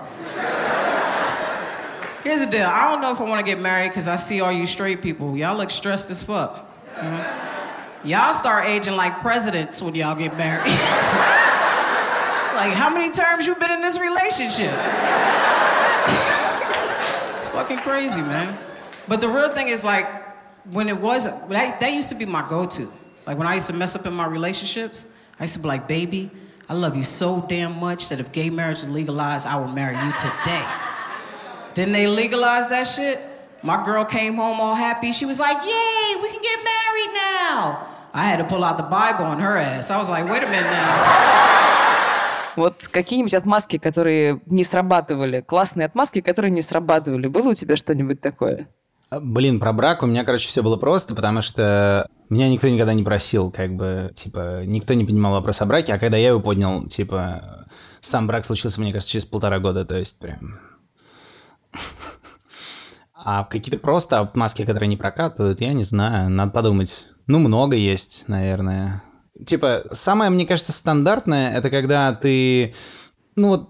[2.28, 2.66] Here's the deal.
[2.66, 5.02] I don't know if I want to get married because I see all you straight
[5.02, 5.38] people.
[5.38, 6.70] Y'all look stressed as fuck.
[6.98, 7.26] you know?
[8.04, 10.68] Y'all start aging like presidents when y'all get married.
[10.68, 10.78] like,
[12.74, 14.74] how many terms you been in this relationship?
[17.38, 18.58] It's fucking crazy, man.
[19.08, 20.06] But the real thing is like,
[20.66, 22.92] when it wasn't, that, that used to be my go-to.
[23.26, 25.08] Like when I used to mess up in my relationships,
[25.40, 26.30] I used to be like, baby,
[26.68, 29.96] I love you so damn much that if gay marriage is legalized, I will marry
[29.96, 30.66] you today.
[31.78, 33.20] Didn't they legalize that shit?
[33.62, 35.12] My girl came home all happy.
[35.12, 37.86] She was like, yay, we can get married now.
[38.16, 39.92] I had to pull out the Bible on her ass.
[39.92, 40.96] I was like, wait a minute now.
[42.56, 47.28] Вот какие-нибудь отмазки, которые не срабатывали, классные отмазки, которые не срабатывали.
[47.28, 48.68] Было у тебя что-нибудь такое?
[49.12, 53.04] Блин, про брак у меня, короче, все было просто, потому что меня никто никогда не
[53.04, 56.88] просил, как бы, типа, никто не понимал вопрос о браке, а когда я его поднял,
[56.88, 57.68] типа,
[58.02, 60.60] сам брак случился, мне кажется, через полтора года, то есть прям...
[63.14, 67.06] А какие-то просто отмазки, которые не прокатывают, я не знаю, надо подумать.
[67.26, 69.04] Ну, много есть, наверное.
[69.46, 72.74] Типа, самое, мне кажется, стандартное, это когда ты...
[73.36, 73.70] Ну, вот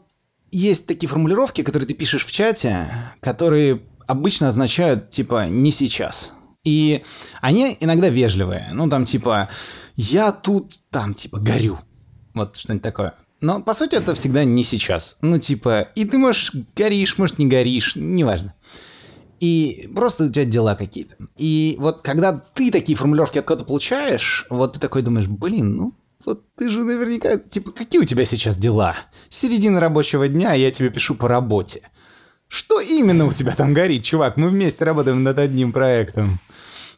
[0.50, 2.88] есть такие формулировки, которые ты пишешь в чате,
[3.20, 6.34] которые обычно означают, типа, не сейчас.
[6.64, 7.04] И
[7.42, 8.70] они иногда вежливые.
[8.74, 9.50] Ну, там, типа,
[9.96, 11.80] я тут, там, типа, горю.
[12.34, 13.14] Вот что-нибудь такое.
[13.40, 15.18] Но, по сути, это всегда не сейчас.
[15.22, 18.56] Ну, типа, и ты, можешь, горишь, может, не горишь, неважно.
[19.40, 21.16] И просто у тебя дела какие-то.
[21.38, 25.94] И вот когда ты такие формулировки от кого-то получаешь, вот ты такой думаешь, блин, ну,
[26.26, 28.96] вот ты же наверняка, типа, какие у тебя сейчас дела?
[29.30, 31.84] Середина рабочего дня, я тебе пишу по работе.
[32.48, 34.38] Что именно у тебя там горит, чувак?
[34.38, 36.40] Мы вместе работаем над одним проектом.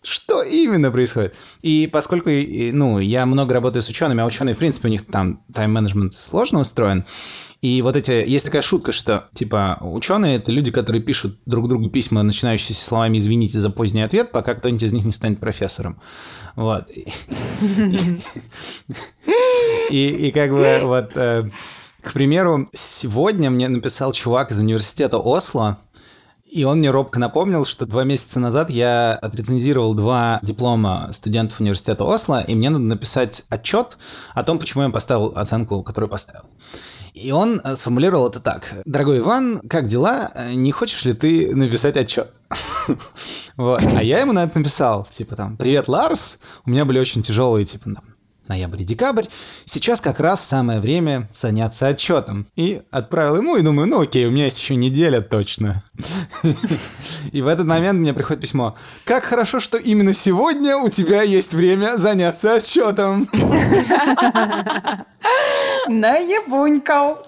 [0.02, 1.36] Что именно происходит?
[1.62, 5.42] И поскольку, ну, я много работаю с учеными, а ученые, в принципе, у них там
[5.54, 7.06] тайм-менеджмент сложно устроен,
[7.62, 8.12] и вот эти...
[8.12, 13.20] Есть такая шутка, что, типа, ученые— это люди, которые пишут друг другу письма, начинающиеся словами
[13.20, 16.00] «извините за поздний ответ», пока кто-нибудь из них не станет профессором.
[16.56, 16.90] Вот.
[19.90, 21.12] И, как бы вот...
[21.16, 21.50] Э,
[22.02, 25.80] к примеру, сегодня мне написал чувак из университета Осло,
[26.50, 32.04] и он мне робко напомнил, что два месяца назад я отрецензировал два диплома студентов университета
[32.04, 33.98] Осло, и мне надо написать отчет
[34.34, 36.46] о том, почему я поставил оценку, которую поставил.
[37.14, 38.74] И он э, сформулировал это так.
[38.86, 40.32] Дорогой Иван, как дела?
[40.54, 42.34] Не хочешь ли ты написать отчет?
[43.58, 43.84] Вот.
[43.94, 47.66] А я ему на это написал, типа там, привет, Ларс, у меня были очень тяжелые,
[47.66, 48.04] типа, там,
[48.50, 49.26] ноябрь и декабрь,
[49.66, 52.48] сейчас как раз самое время заняться отчетом.
[52.56, 55.84] И отправил ему, и думаю, ну окей, у меня есть еще неделя точно.
[57.32, 58.76] И в этот момент мне приходит письмо.
[59.06, 63.30] Как хорошо, что именно сегодня у тебя есть время заняться отчетом.
[65.88, 67.28] Наебунькал.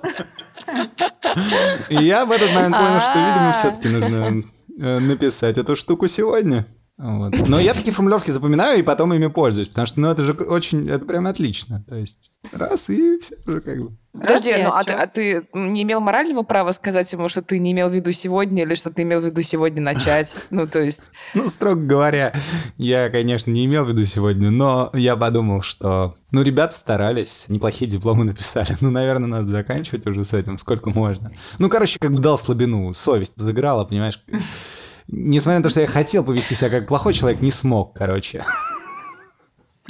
[1.90, 4.44] И я в этот момент понял, что, видимо, все-таки нужно
[4.80, 6.66] э, написать эту штуку сегодня.
[7.02, 7.50] Вот.
[7.50, 10.88] Но я такие формулировки запоминаю и потом ими пользуюсь, потому что, ну, это же очень,
[10.88, 11.84] это прям отлично.
[11.90, 13.98] То есть раз и все уже как бы.
[14.14, 17.72] Подожди, ну, а ты, а ты не имел морального права сказать ему, что ты не
[17.72, 20.36] имел в виду сегодня, или что ты имел в виду сегодня начать?
[20.52, 21.10] Ну, то есть...
[21.34, 22.34] Ну, строго говоря,
[22.78, 27.90] я, конечно, не имел в виду сегодня, но я подумал, что, ну, ребята старались, неплохие
[27.90, 28.78] дипломы написали.
[28.82, 31.32] Ну, наверное, надо заканчивать уже с этим, сколько можно.
[31.58, 34.22] Ну, короче, как бы дал слабину, совесть заграла, понимаешь?
[35.12, 38.44] Несмотря на то, что я хотел повести себя как плохой человек, не смог, короче.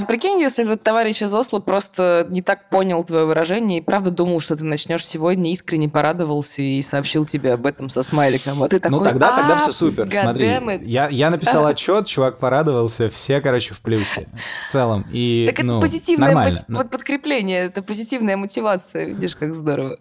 [0.08, 4.39] Прикинь, если этот товарищ из Осло просто не так понял твое выражение и правда думал,
[4.39, 8.62] что ты начнешь сегодня, искренне порадовался и сообщил тебе об этом со смайликом.
[8.64, 10.10] А ты такой, ну тогда, тогда все «А, супер.
[10.12, 10.45] Смотри,
[10.84, 14.30] я, я написал отчет, чувак порадовался, все, короче, в плюсе
[14.68, 15.06] в целом.
[15.12, 16.60] И, так ну, это позитивное нормально.
[16.68, 19.06] под, подкрепление, это позитивная мотивация.
[19.06, 19.97] Видишь, как здорово.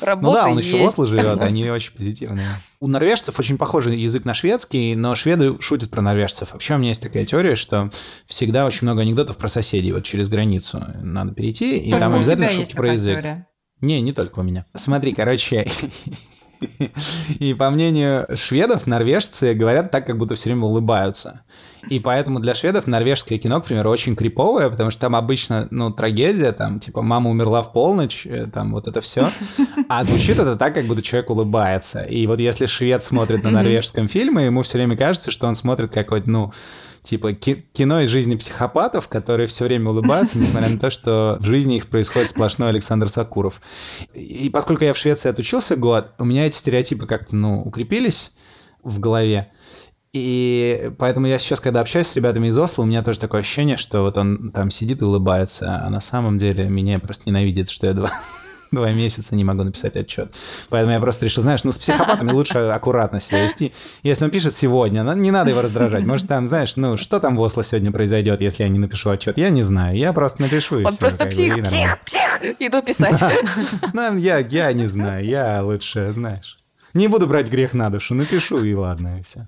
[0.00, 0.68] Работа ну да, он есть.
[0.68, 2.48] еще в Осло живет, они очень позитивные.
[2.80, 6.52] У норвежцев очень похожий язык на шведский, но шведы шутят про норвежцев.
[6.52, 7.90] Вообще у меня есть такая теория, что
[8.26, 9.92] всегда очень много анекдотов про соседей.
[9.92, 13.14] Вот через границу надо перейти, и Только там обязательно шутки про язык.
[13.14, 13.46] теория.
[13.80, 14.66] Не, не только у меня.
[14.74, 15.66] Смотри, короче,
[17.38, 21.42] и по мнению шведов, норвежцы говорят так, как будто все время улыбаются.
[21.90, 25.90] И поэтому для шведов норвежское кино, к примеру, очень криповое, потому что там обычно, ну,
[25.90, 29.28] трагедия, там, типа, мама умерла в полночь, э, там, вот это все.
[29.88, 32.02] А звучит это так, как будто человек улыбается.
[32.02, 35.92] И вот если швед смотрит на норвежском фильме, ему все время кажется, что он смотрит
[35.92, 36.52] какой-то, ну,
[37.04, 41.76] типа кино из жизни психопатов, которые все время улыбаются, несмотря на то, что в жизни
[41.76, 43.60] их происходит сплошной Александр Сакуров.
[44.14, 48.32] И поскольку я в Швеции отучился год, у меня эти стереотипы как-то, ну, укрепились
[48.82, 49.52] в голове.
[50.14, 53.76] И поэтому я сейчас, когда общаюсь с ребятами из Осло, у меня тоже такое ощущение,
[53.76, 57.88] что вот он там сидит и улыбается, а на самом деле меня просто ненавидит, что
[57.88, 58.12] я два,
[58.74, 60.34] два месяца не могу написать отчет.
[60.68, 63.72] Поэтому я просто решил, знаешь, ну с психопатами лучше аккуратно себя вести.
[64.02, 66.04] Если он пишет сегодня, ну, не надо его раздражать.
[66.04, 69.38] Может там, знаешь, ну что там в Осло сегодня произойдет, если я не напишу отчет?
[69.38, 70.76] Я не знаю, я просто напишу.
[70.84, 73.22] Он просто псих, псих, псих, иду писать.
[73.92, 76.58] Ну, я, я не знаю, я лучше, знаешь.
[76.94, 79.46] Не буду брать грех на душу, напишу, и ладно, и все.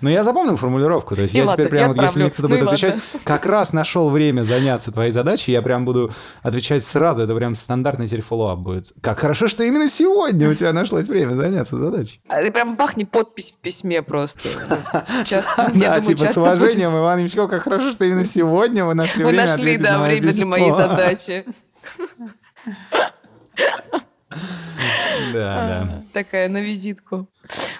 [0.00, 2.30] Но я запомнил формулировку, то есть И я ладно, теперь прям, я вот, если мне
[2.30, 3.20] кто-то будет Ну и отвечать, ладно.
[3.24, 8.06] как раз нашел время заняться твоей задачей, я прям буду отвечать сразу, это прям стандартный
[8.06, 8.92] теперь follow-up будет.
[9.00, 12.20] Как хорошо, что именно сегодня у тебя нашлось время заняться задачей.
[12.28, 14.48] А ты прям бахни подпись в письме просто.
[15.24, 18.84] Часто, я Да, думаю, типа с часто уважением, Иван Ильичков, как хорошо, что именно сегодня
[18.84, 21.44] вы нашли Мы время нашли, да, на время для моей задачи.
[25.32, 26.02] Да, да.
[26.12, 27.28] Такая на визитку.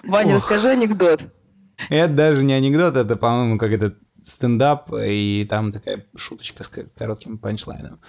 [0.04, 1.22] Ваня, расскажи анекдот.
[1.88, 6.86] Это даже не анекдот, это, по-моему, как это стендап, и там такая шуточка с ко-
[6.96, 8.00] коротким панчлайном.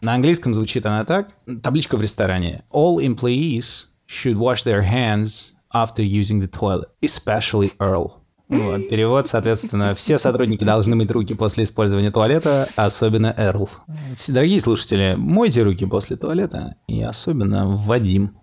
[0.00, 1.28] На английском звучит она так.
[1.62, 2.64] Табличка в ресторане.
[2.72, 8.12] All employees should wash their hands after using the toilet, especially Earl.
[8.50, 13.70] Вот, перевод, соответственно, все сотрудники должны мыть руки после использования туалета, особенно Эрл.
[14.18, 18.36] Все, дорогие слушатели, мойте руки после туалета, и особенно Вадим.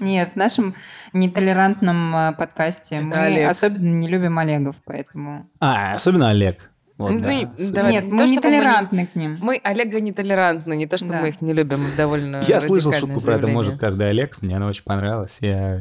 [0.00, 0.74] Нет, в нашем
[1.12, 3.48] нетолерантном э, подкасте Это мы Олег.
[3.50, 5.48] особенно не любим Олегов, поэтому...
[5.60, 6.70] А, особенно Олег.
[6.98, 7.28] Вот, Ну, да.
[7.72, 9.36] давай, Нет, не мы то, чтобы мы не- нетолерантны к ним.
[9.40, 11.20] Мы Олега нетолерантны, не то, что Да.
[11.20, 13.54] мы их не любим, мы довольно Я слышал шутку про это, заявление.
[13.54, 14.42] может, каждый Олег.
[14.42, 15.36] Мне она очень понравилась.
[15.40, 15.80] Я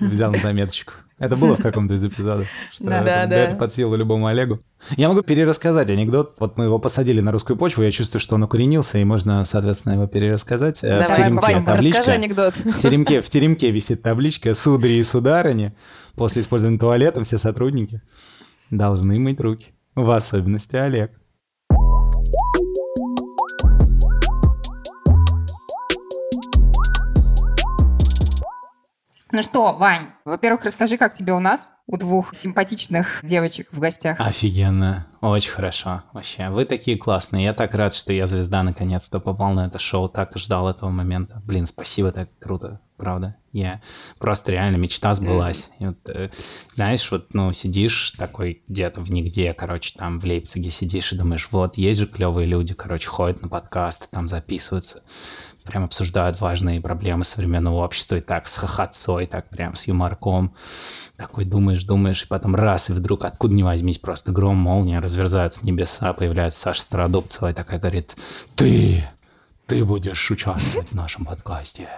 [0.00, 0.92] взял на заметочку.
[1.18, 2.46] Это было в каком-то из эпизодов.
[2.70, 2.96] Что Да.
[2.96, 3.36] это, Да, да.
[3.36, 4.60] это под силу любому Олегу.
[4.98, 6.34] Я могу перерассказать анекдот.
[6.38, 7.82] Вот мы его посадили на русскую почву.
[7.82, 10.84] Я чувствую, что он укоренился, и можно, соответственно, его перерассказать.
[10.84, 11.98] Э, в Давай, теремке Вань, табличка.
[12.00, 12.54] расскажи анекдот.
[12.56, 15.74] В теремке, в теремке висит табличка «Судари и сударыни».
[16.16, 18.02] После использования туалета все сотрудники
[18.70, 19.68] должны мыть руки.
[19.94, 21.12] В особенности Олег.
[29.32, 34.20] Ну что, Вань, во-первых, расскажи, как тебе у нас, у двух симпатичных девочек в гостях.
[34.20, 35.06] Офигенно.
[35.20, 36.04] Очень хорошо.
[36.12, 37.44] Вообще, вы такие классные.
[37.44, 40.08] Я так рад, что я звезда наконец-то попал на это шоу.
[40.08, 41.42] Так ждал этого момента.
[41.44, 42.80] Блин, спасибо, так круто.
[42.96, 43.36] Правда.
[43.52, 43.80] Я
[44.18, 45.70] просто реально мечта сбылась.
[45.78, 46.30] И вот, э,
[46.74, 51.48] знаешь, вот, ну, сидишь такой где-то в нигде, короче, там в Лейпциге сидишь и думаешь,
[51.50, 55.02] вот, есть же клевые люди, короче, ходят на подкасты, там записываются,
[55.66, 60.54] прям обсуждают важные проблемы современного общества, и так с хохотцой, так прям с юморком.
[61.16, 65.64] Такой думаешь, думаешь, и потом раз, и вдруг откуда ни возьмись, просто гром, молния, разверзаются
[65.66, 68.16] небеса, появляется Саша Стародубцева и такая говорит,
[68.54, 69.08] ты,
[69.66, 71.88] ты будешь участвовать в нашем подкасте.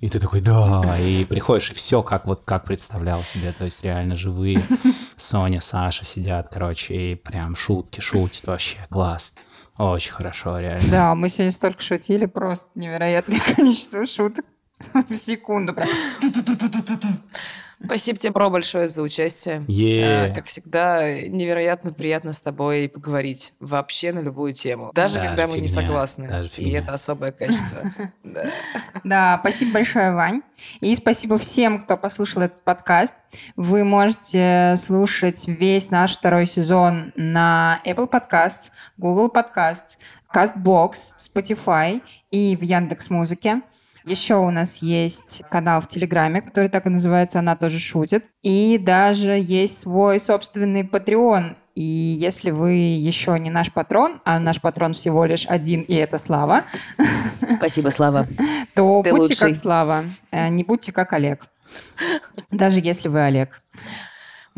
[0.00, 3.82] И ты такой, да, и приходишь, и все как вот как представлял себе, то есть
[3.82, 4.62] реально живые
[5.16, 9.32] Соня, Саша сидят, короче, и прям шутки шутят, вообще класс.
[9.78, 10.90] Очень хорошо, реально.
[10.90, 14.44] Да, мы сегодня столько шутили, просто невероятное количество шуток
[15.08, 15.72] в секунду.
[15.72, 15.88] Прям.
[17.84, 19.64] Спасибо тебе, Про, большое за участие.
[19.68, 20.28] Е.
[20.28, 24.90] Э, Как всегда, невероятно приятно с тобой поговорить вообще на любую тему.
[24.94, 26.28] Даже Даже когда мы не согласны.
[26.28, 27.92] даже И это особое качество.
[29.04, 29.38] Да.
[29.40, 30.42] Спасибо большое, Вань.
[30.80, 33.14] И спасибо всем, кто послушал этот подкаст.
[33.56, 39.96] Вы можете слушать весь наш второй сезон на Apple Podcasts, Google Podcasts,
[40.34, 43.62] CastBox, Spotify и в Яндекс Музыке.
[44.08, 48.24] Еще у нас есть канал в Телеграме, который так и называется «Она тоже шутит».
[48.42, 51.56] И даже есть свой собственный Patreon.
[51.74, 56.16] И если вы еще не наш патрон, а наш патрон всего лишь один, и это
[56.16, 56.64] Слава,
[57.50, 58.26] Спасибо, Слава.
[58.74, 59.48] то Ты будьте лучший.
[59.48, 61.44] как Слава, э, не будьте как Олег.
[62.50, 63.60] Даже если вы Олег.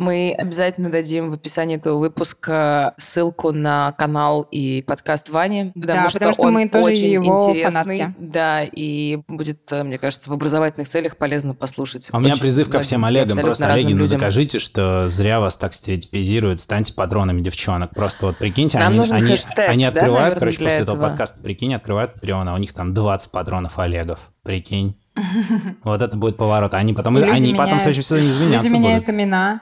[0.01, 6.09] Мы обязательно дадим в описании этого выпуска ссылку на канал и подкаст Вани, потому, Да,
[6.09, 7.71] что, потому что он мы тоже очень его интересный.
[7.99, 8.15] фанатки.
[8.19, 12.09] Да, и будет, э, мне кажется, в образовательных целях полезно послушать.
[12.13, 13.37] А у меня призыв ко всем Олегам.
[13.37, 16.61] Просто, Олеги, ну докажите, что зря вас так стереотипизируют.
[16.61, 17.91] Станьте патронами девчонок.
[17.91, 20.81] Просто вот прикиньте, Нам они, нужен они, хэштег, они да, открывают, наверное, короче, для после
[20.81, 21.09] этого этого?
[21.11, 24.19] подкаста, прикинь, открывают Patreon, а у них там 20 патронов Олегов.
[24.45, 24.97] Прикинь.
[25.85, 26.73] Вот это будет поворот.
[26.73, 29.15] Они потом, они потом в следующем сезоне изменяться Люди меняют будут.
[29.21, 29.61] имена.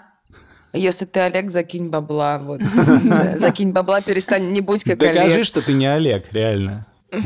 [0.79, 2.39] Если ты Олег, закинь бабла.
[2.39, 2.61] Вот.
[3.37, 5.45] Закинь бабла, перестань, не будь как Докажи, Олег.
[5.45, 6.87] что ты не Олег, реально.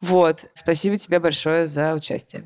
[0.00, 0.44] Вот.
[0.54, 2.44] Спасибо тебе большое за участие.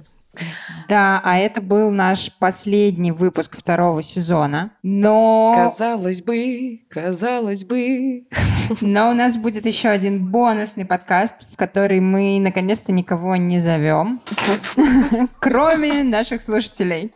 [0.89, 4.73] Да, а это был наш последний выпуск второго сезона.
[4.83, 8.27] Но, Казалось бы, казалось бы.
[8.81, 14.21] но у нас будет еще один бонусный подкаст, в который мы наконец-то никого не зовем,
[15.41, 17.13] кроме наших слушателей.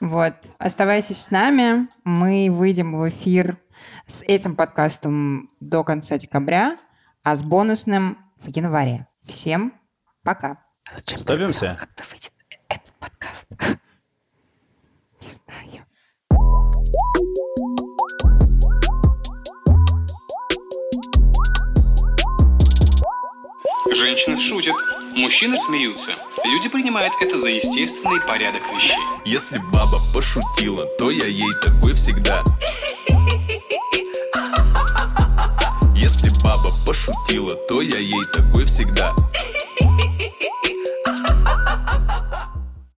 [0.00, 1.88] Вот, оставайтесь с нами.
[2.04, 3.58] Мы выйдем в эфир
[4.06, 6.76] с этим подкастом до конца декабря,
[7.22, 9.06] а с бонусным в январе.
[9.24, 9.72] Всем
[10.24, 10.58] пока.
[10.94, 12.32] Зачем сказала, Когда выйдет
[12.68, 13.46] этот подкаст?
[15.20, 15.86] Не знаю.
[23.94, 24.74] Женщины шутят,
[25.14, 26.12] мужчины смеются.
[26.44, 28.96] Люди принимают это за естественный порядок вещей.
[29.24, 32.42] Если баба пошутила, то я ей такой всегда
[35.94, 39.14] Если баба пошутила, то я ей такой всегда